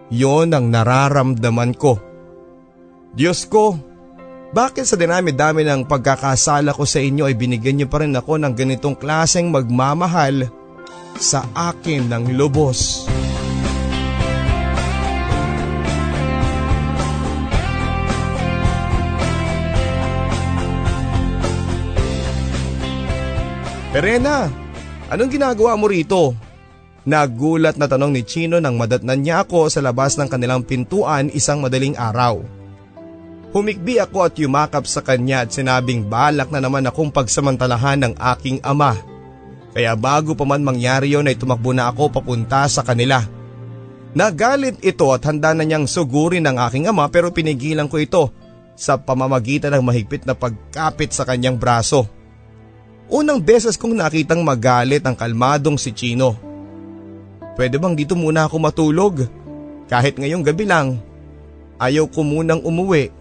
[0.09, 2.01] Yon ang nararamdaman ko.
[3.13, 3.77] Diyos ko,
[4.49, 8.53] bakit sa dinami-dami ng pagkakasala ko sa inyo ay binigyan niyo pa rin ako ng
[8.57, 10.49] ganitong klaseng magmamahal
[11.17, 13.09] sa akin ng lubos?
[23.89, 24.45] Perena,
[25.09, 26.37] anong ginagawa mo rito?
[27.09, 31.57] Nagulat na tanong ni Chino nang madatnan niya ako sa labas ng kanilang pintuan isang
[31.57, 32.37] madaling araw.
[33.49, 38.61] Humikbi ako at yumakap sa kanya at sinabing balak na naman akong pagsamantalahan ng aking
[38.61, 38.93] ama.
[39.69, 43.21] Kaya bago pa man mangyari yon ay tumakbo na ako papunta sa kanila.
[44.17, 48.23] Nagalit ito at handa na niyang sugurin ng aking ama pero pinigilan ko ito
[48.73, 52.09] sa pamamagitan ng mahigpit na pagkapit sa kanyang braso.
[53.09, 56.37] Unang beses kong nakitang magalit ang kalmadong si Chino.
[57.53, 59.15] Pwede bang dito muna ako matulog?
[59.89, 61.01] Kahit ngayong gabi lang.
[61.81, 63.11] Ayaw ko munang umuwi.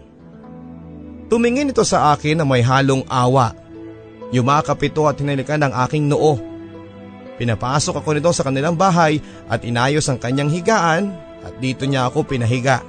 [1.29, 3.53] Tumingin ito sa akin na may halong awa.
[4.29, 6.37] Yumakap ito at hinalikan ang aking noo.
[7.39, 9.17] Pinapasok ako nito sa kanilang bahay
[9.47, 12.83] at inayos ang kanyang higaan at dito niya ako pinahiga.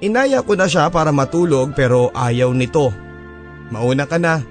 [0.00, 2.90] Inaya ko na siya para matulog pero ayaw nito.
[3.70, 4.42] Mauna ka na.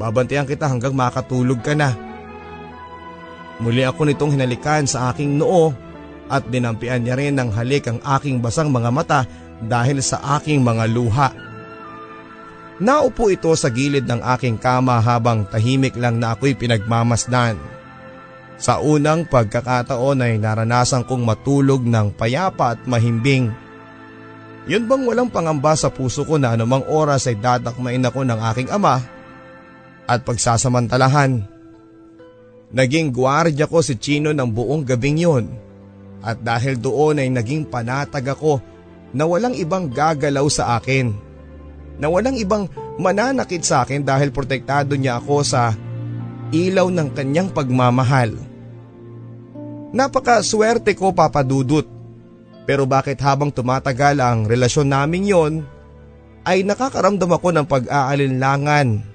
[0.00, 1.94] Babantayan kita hanggang makatulog ka na.
[3.62, 5.70] Muli ako nitong hinalikan sa aking noo
[6.32, 9.20] at dinampian niya rin ng halik ang aking basang mga mata
[9.62, 11.51] dahil sa aking mga luha.
[12.82, 17.54] Naupo ito sa gilid ng aking kama habang tahimik lang na ako'y pinagmamasdan.
[18.58, 23.54] Sa unang pagkakataon ay naranasan kong matulog ng payapa at mahimbing.
[24.66, 28.68] Yun bang walang pangamba sa puso ko na anumang oras ay dadakmain ako ng aking
[28.74, 28.98] ama
[30.10, 31.38] at pagsasamantalahan.
[32.74, 35.46] Naging gwardya ko si Chino ng buong gabing yun
[36.18, 38.58] at dahil doon ay naging panatag ako
[39.14, 41.31] na walang ibang gagalaw sa akin.
[41.96, 45.76] Na walang ibang mananakit sa akin dahil protektado niya ako sa
[46.52, 48.36] ilaw ng kanyang pagmamahal.
[49.92, 51.84] Napakaswerte ko papadudot.
[52.62, 55.54] Pero bakit habang tumatagal ang relasyon namin yon
[56.46, 59.12] ay nakakaramdam ako ng pag-aalinlangan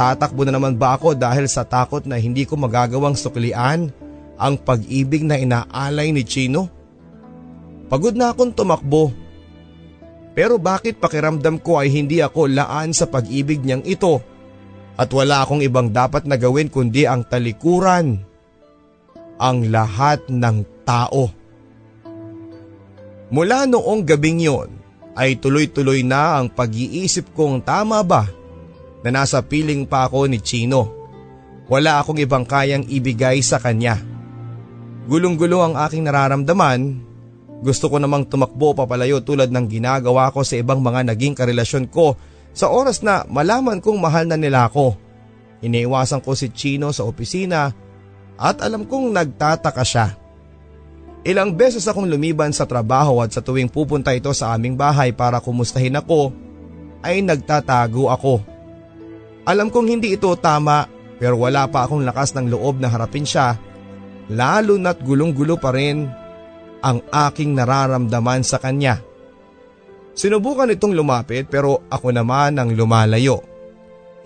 [0.00, 3.92] Tatakbo na naman ba ako dahil sa takot na hindi ko magagawang suklian
[4.40, 6.72] ang pag-ibig na inaalay ni Chino?
[7.92, 9.12] Pagod na akong tumakbo.
[10.32, 14.22] Pero bakit pakiramdam ko ay hindi ako laan sa pag-ibig niyang ito
[15.00, 18.20] at wala akong ibang dapat na gawin kundi ang talikuran
[19.40, 21.32] ang lahat ng tao.
[23.32, 24.70] Mula noong gabing yon
[25.16, 28.28] ay tuloy-tuloy na ang pag-iisip kong tama ba
[29.00, 30.92] na nasa piling pa ako ni Chino.
[31.70, 33.96] Wala akong ibang kayang ibigay sa kanya.
[35.08, 37.09] Gulong-gulo ang aking nararamdaman.
[37.60, 42.16] Gusto ko namang tumakbo papalayo tulad ng ginagawa ko sa ibang mga naging karelasyon ko
[42.56, 44.96] sa oras na malaman kong mahal na nila ako.
[45.60, 47.68] Iniiwasan ko si Chino sa opisina
[48.40, 50.16] at alam kong nagtataka siya.
[51.20, 55.36] Ilang beses akong lumiban sa trabaho at sa tuwing pupunta ito sa aming bahay para
[55.36, 56.32] kumustahin ako
[57.04, 58.40] ay nagtatago ako.
[59.44, 60.88] Alam kong hindi ito tama
[61.20, 63.60] pero wala pa akong lakas ng loob na harapin siya
[64.32, 66.08] lalo na't gulong-gulo pa rin
[66.80, 69.00] ang aking nararamdaman sa kanya.
[70.16, 73.40] Sinubukan itong lumapit pero ako naman ang lumalayo.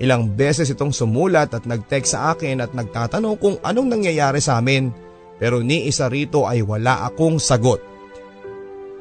[0.02, 4.90] Ilang beses itong sumulat at nag-text sa akin at nagtatanong kung anong nangyayari sa amin
[5.38, 7.78] pero ni isa rito ay wala akong sagot.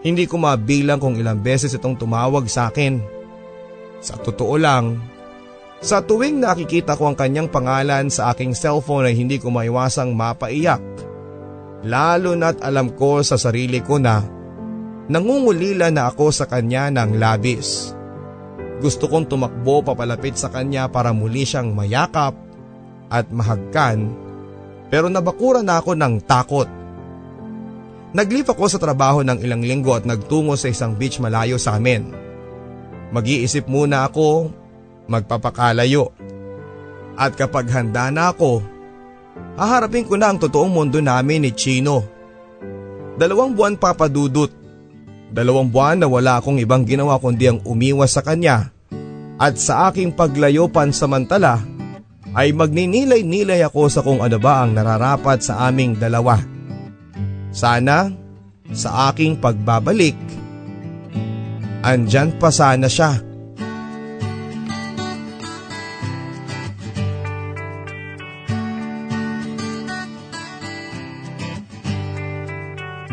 [0.03, 2.99] Hindi ko mabilang kung ilang beses itong tumawag sa akin.
[4.03, 4.99] Sa totoo lang,
[5.83, 10.79] sa tuwing nakikita ko ang kanyang pangalan sa aking cellphone ay hindi ko maiwasang mapaiyak.
[11.83, 14.23] Lalo na't alam ko sa sarili ko na
[15.11, 17.91] nangungulila na ako sa kanya ng labis.
[18.79, 22.35] Gusto kong tumakbo papalapit sa kanya para muli siyang mayakap
[23.11, 24.11] at mahagkan
[24.87, 26.69] pero nabakura na ako ng takot.
[28.13, 32.13] Naglip ako sa trabaho ng ilang linggo at nagtungo sa isang beach malayo sa amin.
[33.09, 34.53] Mag-iisip muna ako
[35.09, 36.13] magpapakalayo.
[37.17, 38.61] At kapag handa na ako,
[39.57, 42.05] haharapin ko na ang totoong mundo namin ni Chino.
[43.17, 44.49] Dalawang buwan papadudot.
[45.33, 48.69] Dalawang buwan na wala akong ibang ginawa kundi ang umiwas sa kanya.
[49.41, 51.61] At sa aking paglayo pansamantala
[52.33, 56.41] ay magninilay-nilay ako sa kung ano ba ang nararapat sa aming dalawa.
[57.53, 58.09] Sana
[58.73, 60.17] sa aking pagbabalik,
[61.85, 63.32] andyan pa sana siya.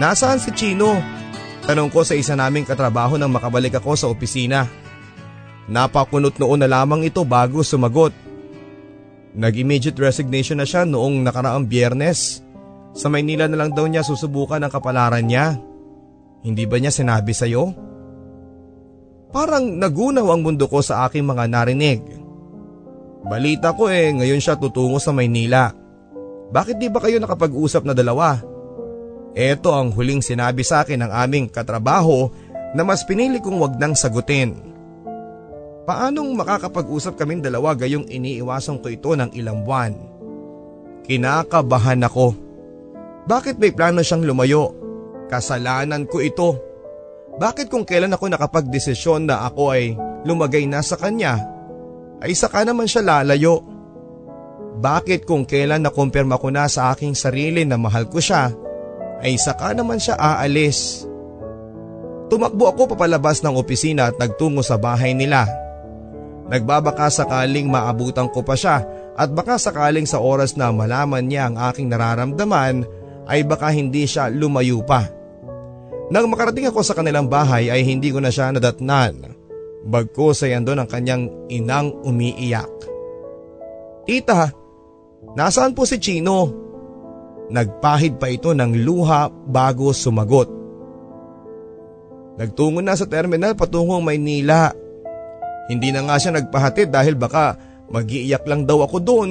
[0.01, 0.97] Nasaan si Chino?
[1.69, 4.65] Tanong ko sa isa naming katrabaho nang makabalik ako sa opisina.
[5.69, 8.17] Napakunot noon na lamang ito bago sumagot.
[9.37, 12.41] Nag-immediate resignation na siya noong nakaraang biyernes.
[12.97, 15.61] Sa Maynila na lang daw niya susubukan ang kapalaran niya.
[16.41, 17.71] Hindi ba niya sinabi sa'yo?
[19.37, 22.01] Parang nagunaw ang mundo ko sa aking mga narinig.
[23.29, 25.77] Balita ko eh, ngayon siya tutungo sa Maynila.
[26.51, 28.50] Bakit di ba kayo nakapag-usap na dalawa?
[29.31, 32.31] Ito ang huling sinabi sa akin ng aming katrabaho
[32.75, 34.59] na mas pinili kong wag nang sagutin.
[35.87, 39.95] Paanong makakapag-usap kaming dalawa gayong iniiwasan ko ito ng ilang buwan?
[41.07, 42.35] Kinakabahan ako.
[43.27, 44.75] Bakit may plano siyang lumayo?
[45.27, 46.59] Kasalanan ko ito.
[47.39, 49.95] Bakit kung kailan ako nakapagdesisyon na ako ay
[50.27, 51.39] lumagay na sa kanya,
[52.21, 53.63] ay saka naman siya lalayo?
[54.79, 58.51] Bakit kung kailan nakumpirma ko na sa aking sarili na mahal ko siya,
[59.21, 61.05] ay saka naman siya aalis?
[62.31, 65.51] Tumakbo ako papalabas ng opisina at nagtungo sa bahay nila.
[66.47, 68.87] Nagbabaka sakaling maabutan ko pa siya
[69.19, 72.87] at baka sakaling sa oras na malaman niya ang aking nararamdaman
[73.27, 75.11] ay baka hindi siya lumayo pa.
[76.11, 79.39] Nang makarating ako sa kanilang bahay ay hindi ko na siya nadatnan.
[79.87, 82.71] Bagko sa yando ng kanyang inang umiiyak.
[84.07, 84.51] Tita,
[85.39, 86.70] nasaan po si Chino?
[87.51, 90.47] Nagpahid pa ito ng luha bago sumagot.
[92.39, 94.71] Nagtungo na sa terminal patungong Maynila.
[95.67, 97.59] Hindi na nga siya nagpahatid dahil baka
[97.91, 99.31] magiiyak lang daw ako doon.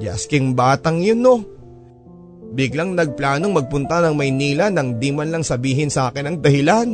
[0.00, 1.44] Yasking batang yun no.
[2.56, 6.88] Biglang nagplanong magpunta ng Maynila nang di man lang sabihin sa akin ang dahilan.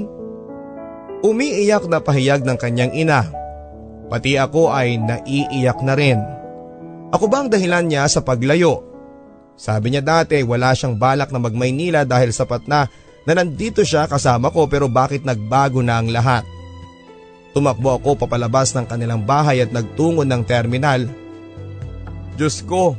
[1.22, 3.30] Umiiyak na pahiyag ng kanyang ina.
[4.10, 6.18] Pati ako ay naiiyak na rin.
[7.14, 8.91] Ako ba ang dahilan niya sa paglayo?
[9.57, 12.89] Sabi niya dati wala siyang balak na mag-Maynila dahil sapat na
[13.23, 16.43] na nandito siya kasama ko pero bakit nagbago na ang lahat?
[17.53, 21.05] Tumakbo ako papalabas ng kanilang bahay at nagtungo ng terminal.
[22.35, 22.97] Diyos ko,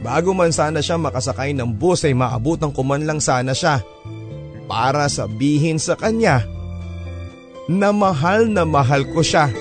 [0.00, 3.84] bago man sana siya makasakay ng bus ay maabutan ko man lang sana siya
[4.64, 6.48] para sabihin sa kanya
[7.68, 9.52] na mahal na mahal ko siya.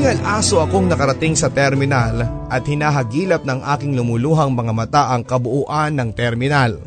[0.00, 5.92] Hingal aso akong nakarating sa terminal at hinahagilap ng aking lumuluhang mga mata ang kabuuan
[5.92, 6.80] ng terminal.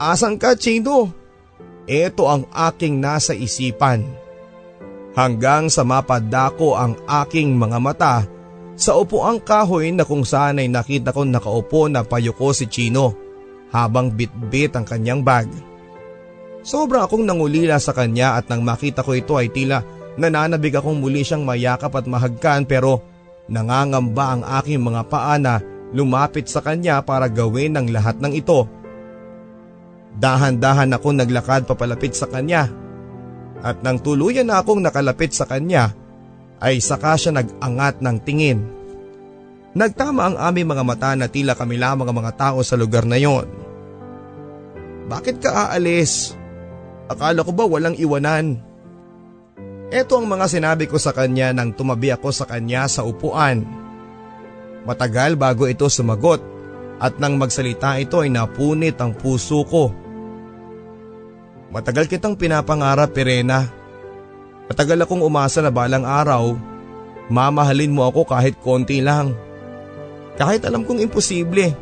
[0.00, 1.12] Asan ka, Chino?
[1.84, 4.08] Ito ang aking nasa isipan.
[5.12, 8.24] Hanggang sa mapadako ang aking mga mata
[8.72, 13.12] sa upuang kahoy na kung saan ay nakita ko nakaupo na payuko si Chino
[13.68, 15.52] habang bitbit ang kanyang bag.
[16.64, 21.22] Sobra akong nangulila sa kanya at nang makita ko ito ay tila nananabig akong muli
[21.22, 23.04] siyang mayakap at mahagkan pero
[23.46, 28.66] nangangamba ang aking mga paa na lumapit sa kanya para gawin ang lahat ng ito.
[30.16, 32.66] Dahan-dahan ako naglakad papalapit sa kanya.
[33.60, 35.92] At nang tuluyan na akong nakalapit sa kanya,
[36.60, 38.58] ay saka siya nag-angat ng tingin.
[39.76, 43.20] Nagtama ang aming mga mata na tila kami lamang ang mga tao sa lugar na
[43.20, 43.46] yon.
[45.06, 46.34] Bakit ka aalis?
[47.06, 48.69] Akala ko ba walang iwanan?
[49.90, 53.66] Ito ang mga sinabi ko sa kanya nang tumabi ako sa kanya sa upuan.
[54.86, 56.38] Matagal bago ito sumagot
[57.02, 59.90] at nang magsalita ito ay napunit ang puso ko.
[61.74, 63.66] Matagal kitang pinapangarap, Pirena.
[64.70, 66.54] Matagal akong umasa na balang araw,
[67.26, 69.34] mamahalin mo ako kahit konti lang.
[70.38, 71.74] Kahit alam kong imposible.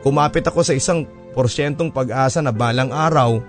[0.00, 1.04] Kumapit ako sa isang
[1.36, 3.44] porsyentong pag-asa na balang araw.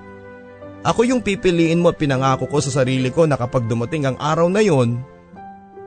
[0.82, 4.50] Ako yung pipiliin mo at pinangako ko sa sarili ko na kapag dumating ang araw
[4.50, 4.98] na yon,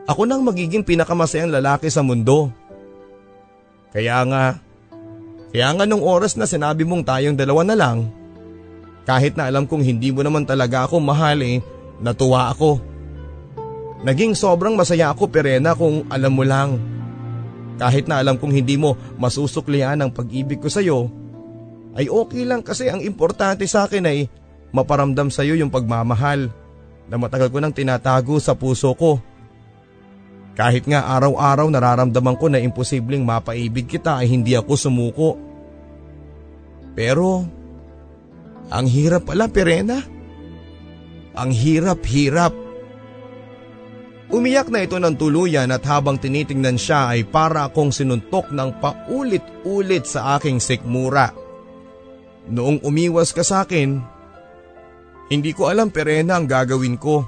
[0.07, 2.55] ako nang magiging pinakamasayang lalaki sa mundo.
[3.91, 4.45] Kaya nga,
[5.51, 8.07] kaya nga nung oras na sinabi mong tayong dalawa na lang,
[9.03, 11.59] kahit na alam kong hindi mo naman talaga ako mahal eh,
[11.99, 12.79] natuwa ako.
[14.07, 16.77] Naging sobrang masaya ako Perena kung alam mo lang.
[17.83, 21.11] Kahit na alam kong hindi mo masusuklian ang pag-ibig ko sa'yo,
[21.99, 24.27] ay okay lang kasi ang importante sa akin ay
[24.75, 26.51] maparamdam sa'yo yung pagmamahal
[27.07, 29.23] na matagal ko nang tinatago sa puso ko.
[30.59, 35.31] Kahit nga araw-araw nararamdaman ko na imposibleng mapaibig kita ay hindi ako sumuko.
[36.95, 37.47] Pero
[38.71, 39.99] ang hirap pala, Perena.
[41.35, 42.55] Ang hirap-hirap.
[44.31, 50.07] Umiyak na ito ng tuluyan at habang tinitingnan siya ay para akong sinuntok ng paulit-ulit
[50.07, 51.35] sa aking sikmura.
[52.51, 54.14] Noong umiwas ka sa akin,
[55.33, 57.25] hindi ko alam perena ang gagawin ko.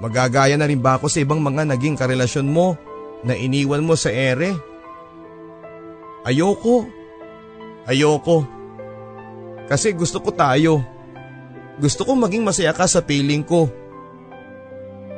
[0.00, 2.74] Magagaya na rin ba ako sa ibang mga naging karelasyon mo
[3.22, 4.56] na iniwan mo sa ere?
[6.24, 6.88] Ayoko.
[7.84, 8.42] Ayoko.
[9.68, 10.80] Kasi gusto ko tayo.
[11.78, 13.68] Gusto ko maging masaya ka sa piling ko.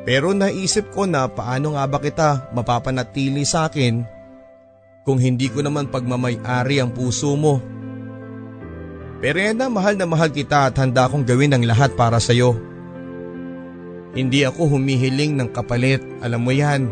[0.06, 4.06] Pero naisip ko na paano nga ba kita mapapanatili sa akin
[5.02, 7.58] kung hindi ko naman pagmamay-ari ang puso mo.
[9.16, 12.52] Perena, mahal na mahal kita at handa akong gawin ang lahat para sa iyo.
[14.12, 16.88] Hindi ako humihiling ng kapalit, alam mo yan.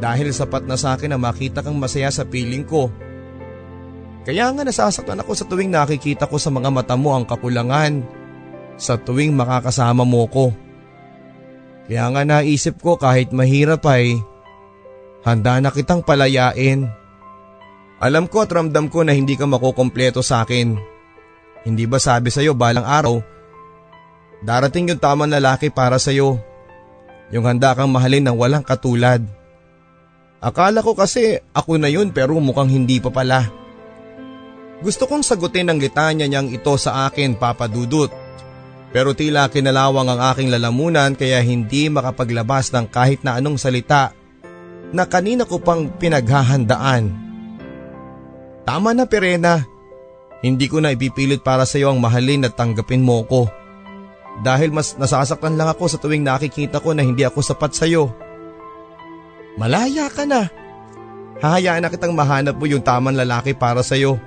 [0.00, 2.92] Dahil sapat na sa akin na makita kang masaya sa piling ko.
[4.28, 8.04] Kaya nga nasasaktan ako sa tuwing nakikita ko sa mga mata mo ang kakulangan.
[8.76, 10.52] Sa tuwing makakasama mo ko.
[11.88, 14.16] Kaya nga naisip ko kahit mahirap ay
[15.24, 16.88] handa na kitang palayain.
[18.02, 20.91] Alam ko at ramdam ko na hindi ka makukompleto sa akin.
[21.62, 23.22] Hindi ba sabi sa'yo balang araw,
[24.42, 26.42] darating yung tamang lalaki para sa'yo.
[27.32, 29.22] Yung handa kang mahalin ng walang katulad.
[30.42, 33.46] Akala ko kasi ako na yun pero mukhang hindi pa pala.
[34.82, 38.10] Gusto kong sagutin ang litanya niyang ito sa akin papadudot.
[38.90, 44.12] Pero tila kinalawang ang aking lalamunan kaya hindi makapaglabas ng kahit na anong salita
[44.92, 47.08] na kanina ko pang pinaghahandaan.
[48.68, 49.64] Tama na Perena,
[50.42, 53.46] hindi ko na ipipilit para sa iyo ang mahalin at tanggapin mo ko.
[54.42, 58.10] Dahil mas nasasaktan lang ako sa tuwing nakikita ko na hindi ako sapat sa iyo.
[59.54, 60.50] Malaya ka na.
[61.38, 64.18] Hahayaan na kitang mahanap mo yung tamang lalaki para sa iyo.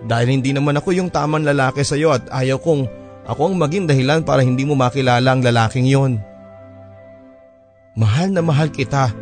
[0.00, 2.88] Dahil hindi naman ako yung tamang lalaki sa iyo at ayaw kong
[3.28, 6.24] ako ang maging dahilan para hindi mo makilala ang lalaking yon.
[8.00, 9.12] Mahal na mahal kita.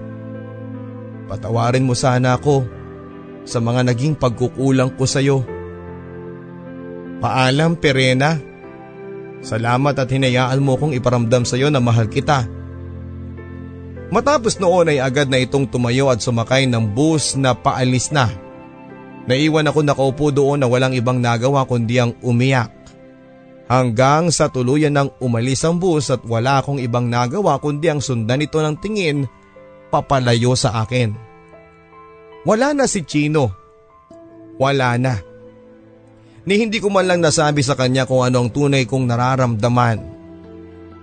[1.26, 2.62] Patawarin mo sana ako
[3.42, 5.57] sa mga naging pagkukulang ko sa iyo.
[7.18, 8.38] Paalam Perena.
[9.42, 12.46] Salamat at hinayaan mo kong iparamdam sa iyo na mahal kita.
[14.08, 18.30] Matapos noon ay agad na itong tumayo at sumakay ng bus na paalis na.
[19.28, 22.72] Naiwan ako nakaupo doon na walang ibang nagawa kundi ang umiyak.
[23.68, 28.40] Hanggang sa tuluyan ng umalis ang bus at wala akong ibang nagawa kundi ang sundan
[28.40, 29.28] ito ng tingin
[29.92, 31.12] papalayo sa akin.
[32.48, 33.52] Wala na si Chino.
[34.56, 35.27] Wala na.
[36.44, 39.98] Ni hindi ko man lang nasabi sa kanya kung ano ang tunay kong nararamdaman.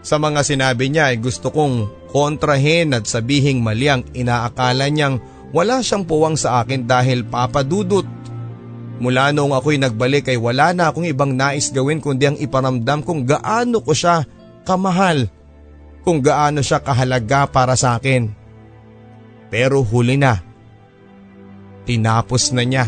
[0.06, 5.18] Sa mga sinabi niya ay gusto kong kontrahin at sabihing mali ang inaakala niyang
[5.52, 8.06] wala siyang puwang sa akin dahil papadudot
[8.96, 13.28] Mula noong ako'y nagbalik ay wala na akong ibang nais gawin kundi ang iparamdam kung
[13.28, 14.24] gaano ko siya
[14.64, 15.28] kamahal,
[16.08, 18.32] kung gaano siya kahalaga para sa akin.
[19.52, 20.40] Pero huli na.
[21.84, 22.88] Tinapos na niya.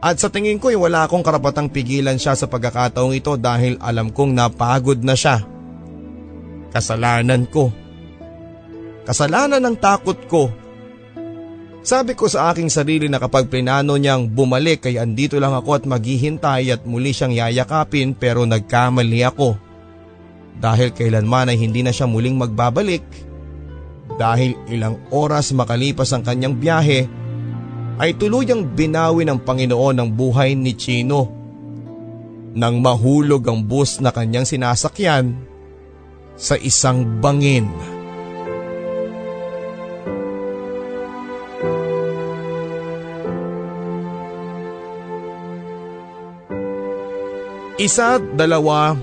[0.00, 4.12] At sa tingin ko ay wala akong karapatang pigilan siya sa pagkakataong ito dahil alam
[4.12, 5.40] kong napagod na siya.
[6.70, 7.72] Kasalanan ko.
[9.08, 10.52] Kasalanan ng takot ko
[11.86, 15.84] sabi ko sa aking sarili na kapag plinano niyang bumalik ay andito lang ako at
[15.86, 19.54] maghihintay at muli siyang yayakapin pero nagkamali ako.
[20.58, 23.06] Dahil kailanman ay hindi na siya muling magbabalik.
[24.18, 27.06] Dahil ilang oras makalipas ang kanyang biyahe
[27.96, 31.32] ay tuluyang binawi ng Panginoon ang buhay ni Chino.
[32.56, 35.36] Nang mahulog ang bus na kanyang sinasakyan
[36.36, 37.68] sa isang bangin.
[47.76, 48.96] Isa, dalawa,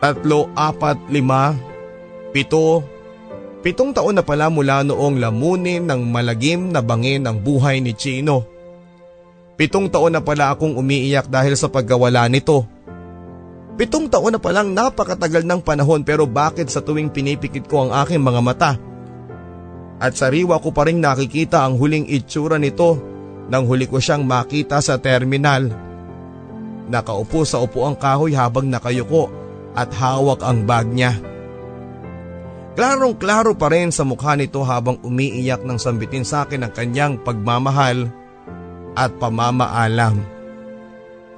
[0.00, 1.52] tatlo, apat, lima,
[2.32, 2.80] pito,
[3.64, 8.44] pitong taon na pala mula noong lamunin ng malagim na bangin ang buhay ni Chino.
[9.56, 12.68] Pitong taon na pala akong umiiyak dahil sa pagkawala nito.
[13.80, 18.20] Pitong taon na palang napakatagal ng panahon pero bakit sa tuwing pinipikit ko ang aking
[18.20, 18.72] mga mata?
[19.96, 23.00] At sariwa ko pa rin nakikita ang huling itsura nito
[23.48, 25.72] nang huli ko siyang makita sa terminal.
[26.92, 29.32] Nakaupo sa upuang kahoy habang nakayuko
[29.72, 31.33] at hawak ang bag niya.
[32.74, 37.14] Klarong klaro pa rin sa mukha nito habang umiiyak ng sambitin sa akin ang kanyang
[37.22, 38.10] pagmamahal
[38.98, 40.18] at pamamaalam.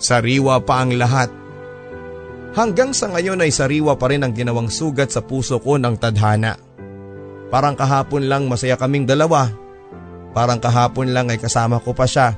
[0.00, 1.28] Sariwa pa ang lahat.
[2.56, 6.56] Hanggang sa ngayon ay sariwa pa rin ang ginawang sugat sa puso ko ng tadhana.
[7.52, 9.52] Parang kahapon lang masaya kaming dalawa.
[10.32, 12.36] Parang kahapon lang ay kasama ko pa siya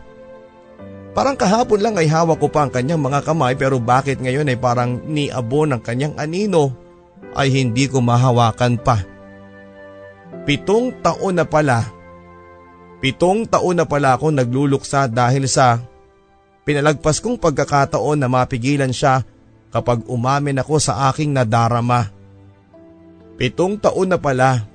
[1.19, 4.55] Parang kahapon lang ay hawak ko pa ang kanyang mga kamay pero bakit ngayon ay
[4.55, 6.71] parang niabo ng kanyang anino
[7.37, 9.03] ay hindi ko mahawakan pa.
[10.45, 11.87] Pitong taon na pala.
[12.99, 15.79] Pitong taon na pala akong nagluluksa dahil sa
[16.67, 19.23] pinalagpas kong pagkakataon na mapigilan siya
[19.71, 22.11] kapag umamin ako sa aking nadarama.
[23.39, 24.67] Pitong taon na pala.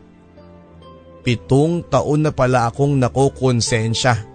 [1.23, 4.32] Pitong taon na pala akong nakokonsensya.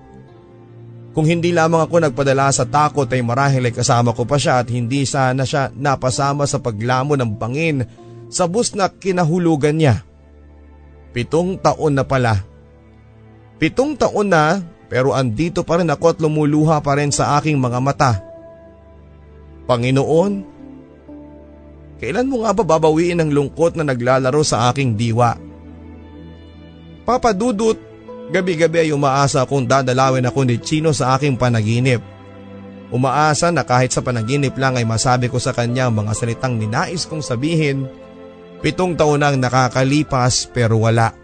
[1.18, 4.70] Kung hindi lamang ako nagpadala sa takot ay marahil ay kasama ko pa siya at
[4.70, 7.82] hindi sana siya napasama sa paglamo ng bangin
[8.30, 10.06] sa bus na kinahulugan niya.
[11.10, 12.38] Pitong taon na pala.
[13.58, 17.82] Pitong taon na pero andito pa rin ako at lumuluha pa rin sa aking mga
[17.82, 18.22] mata.
[19.66, 20.32] Panginoon,
[21.98, 25.34] kailan mo nga ba babawiin ang lungkot na naglalaro sa aking diwa?
[27.02, 27.87] Papadudot,
[28.28, 32.00] gabi-gabi ay umaasa akong dadalawin ako ni Chino sa aking panaginip.
[32.88, 37.20] Umaasa na kahit sa panaginip lang ay masabi ko sa kanya mga salitang ninais kong
[37.20, 37.84] sabihin
[38.58, 41.14] Pitong taon nang nakakalipas pero wala.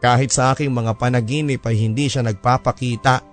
[0.00, 3.24] Kahit sa aking mga panaginip ay hindi siya nagpapakita.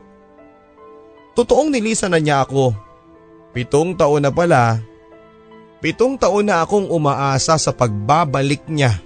[1.35, 2.71] Totoong nilisan na niya ako.
[3.51, 4.79] Pitong taon na pala.
[5.83, 8.99] Pitong taon na akong umaasa sa pagbabalik niya.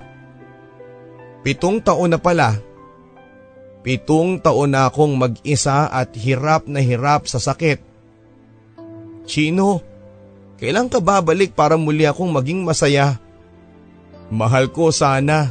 [1.41, 2.57] Pitong taon na pala.
[3.81, 7.81] Pitong taon na akong mag-isa at hirap na hirap sa sakit.
[9.25, 9.81] Chino,
[10.61, 13.17] kailan ka babalik para muli akong maging masaya?
[14.29, 15.49] Mahal ko sana.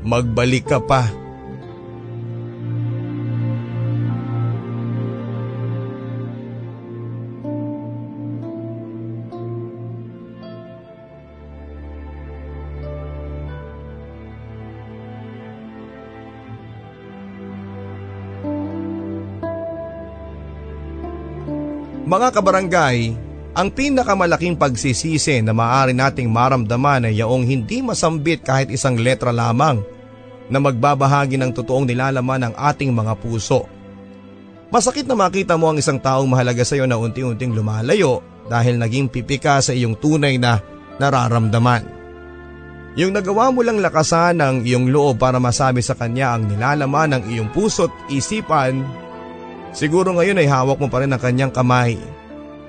[0.00, 1.23] Magbalik ka pa.
[22.14, 23.10] Mga kabarangay,
[23.58, 29.82] ang pinakamalaking pagsisisi na maaari nating maramdaman ay yaong hindi masambit kahit isang letra lamang
[30.46, 33.66] na magbabahagi ng totoong nilalaman ng ating mga puso.
[34.70, 39.10] Masakit na makita mo ang isang taong mahalaga sa iyo na unti-unting lumalayo dahil naging
[39.10, 40.62] pipika sa iyong tunay na
[41.02, 41.82] nararamdaman.
[42.94, 47.22] Yung nagawa mo lang lakasan ng iyong loob para masabi sa kanya ang nilalaman ng
[47.34, 48.86] iyong puso't isipan,
[49.74, 51.98] siguro ngayon ay hawak mo pa rin ang kanyang kamay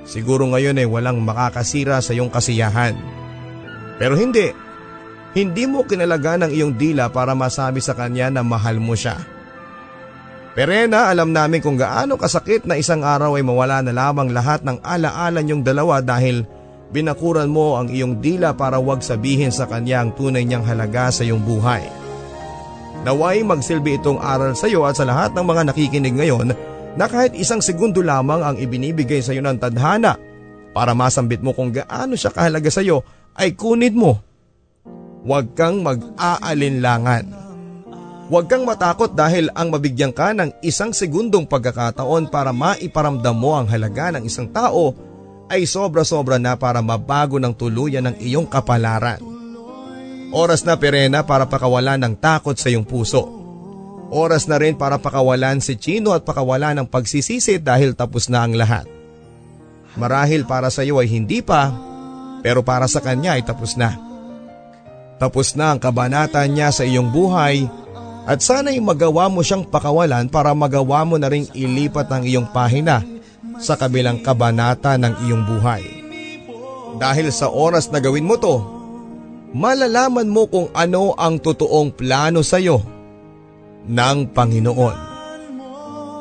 [0.06, 2.94] Siguro ngayon ay walang makakasira sa iyong kasiyahan.
[3.98, 4.54] Pero hindi.
[5.36, 9.20] Hindi mo kinalaga ng iyong dila para masabi sa kanya na mahal mo siya.
[10.56, 14.80] Perena, alam namin kung gaano kasakit na isang araw ay mawala na lamang lahat ng
[14.80, 16.48] alaala niyong dalawa dahil
[16.96, 21.28] binakuran mo ang iyong dila para wag sabihin sa kanya ang tunay niyang halaga sa
[21.28, 21.84] iyong buhay.
[23.04, 26.56] Naway magsilbi itong aral sa iyo at sa lahat ng mga nakikinig ngayon
[26.96, 30.16] na kahit isang segundo lamang ang ibinibigay sa iyo ng tadhana
[30.72, 33.04] para masambit mo kung gaano siya kahalaga sa iyo
[33.36, 34.20] ay kunin mo.
[35.26, 37.46] Huwag kang mag-aalinlangan.
[38.26, 43.70] Huwag kang matakot dahil ang mabigyan ka ng isang segundong pagkakataon para maiparamdam mo ang
[43.70, 44.98] halaga ng isang tao
[45.46, 49.22] ay sobra-sobra na para mabago ng tuluyan ng iyong kapalaran.
[50.34, 53.45] Oras na perena para pakawalan ng takot sa iyong puso.
[54.14, 58.54] Oras na rin para pakawalan si Chino at pakawalan ng pagsisisi dahil tapos na ang
[58.54, 58.86] lahat.
[59.98, 61.74] Marahil para sa iyo ay hindi pa,
[62.46, 63.98] pero para sa kanya ay tapos na.
[65.18, 67.66] Tapos na ang kabanata niya sa iyong buhay
[68.30, 73.02] at sana'y magawa mo siyang pakawalan para magawa mo na ring ilipat ang iyong pahina
[73.58, 75.84] sa kabilang kabanata ng iyong buhay.
[77.00, 78.62] Dahil sa oras na gawin mo to,
[79.56, 82.95] malalaman mo kung ano ang totoong plano sa iyo
[83.88, 85.16] ng Panginoon.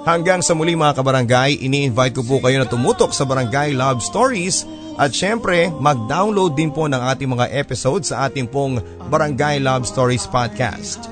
[0.04, 4.68] Hanggang sa muli mga kabarangay, ini-invite ko po kayo na tumutok sa Barangay Love Stories
[5.00, 10.28] at syempre mag-download din po ng ating mga episodes sa ating pong Barangay Love Stories
[10.28, 11.08] Podcast.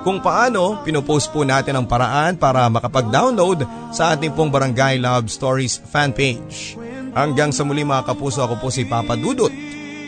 [0.00, 5.76] Kung paano, pinopost po natin ang paraan para makapag-download sa ating pong Barangay Love Stories
[5.76, 6.80] fanpage.
[7.12, 9.52] Hanggang sa muli mga kapuso, ako po si Papa Dudut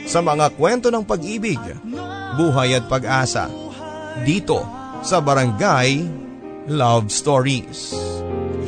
[0.09, 1.61] sa mga kwento ng pag-ibig,
[2.41, 3.53] buhay at pag-asa.
[4.25, 6.07] Dito sa Barangay
[6.71, 7.91] Love Stories.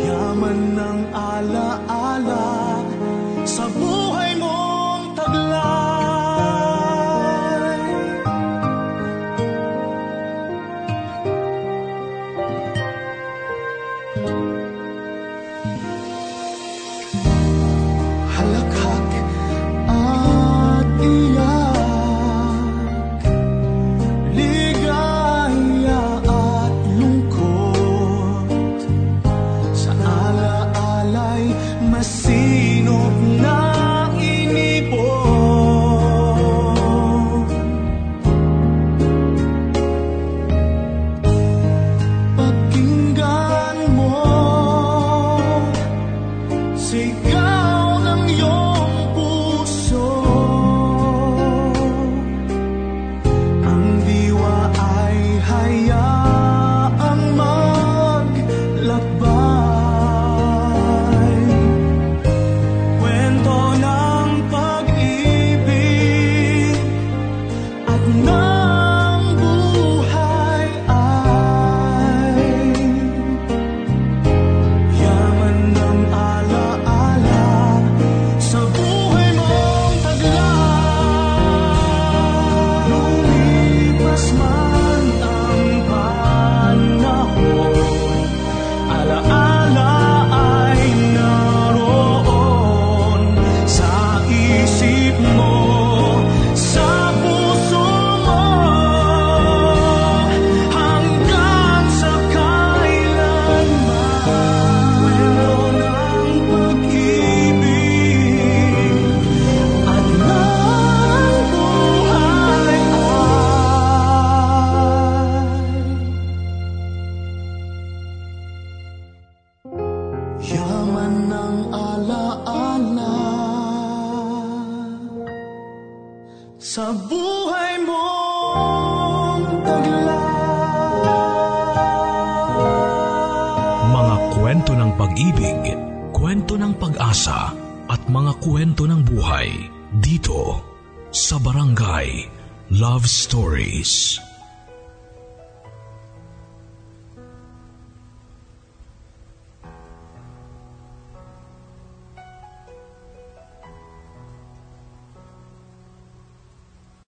[0.02, 2.82] Yaman ng alaala
[3.46, 3.93] sa buhay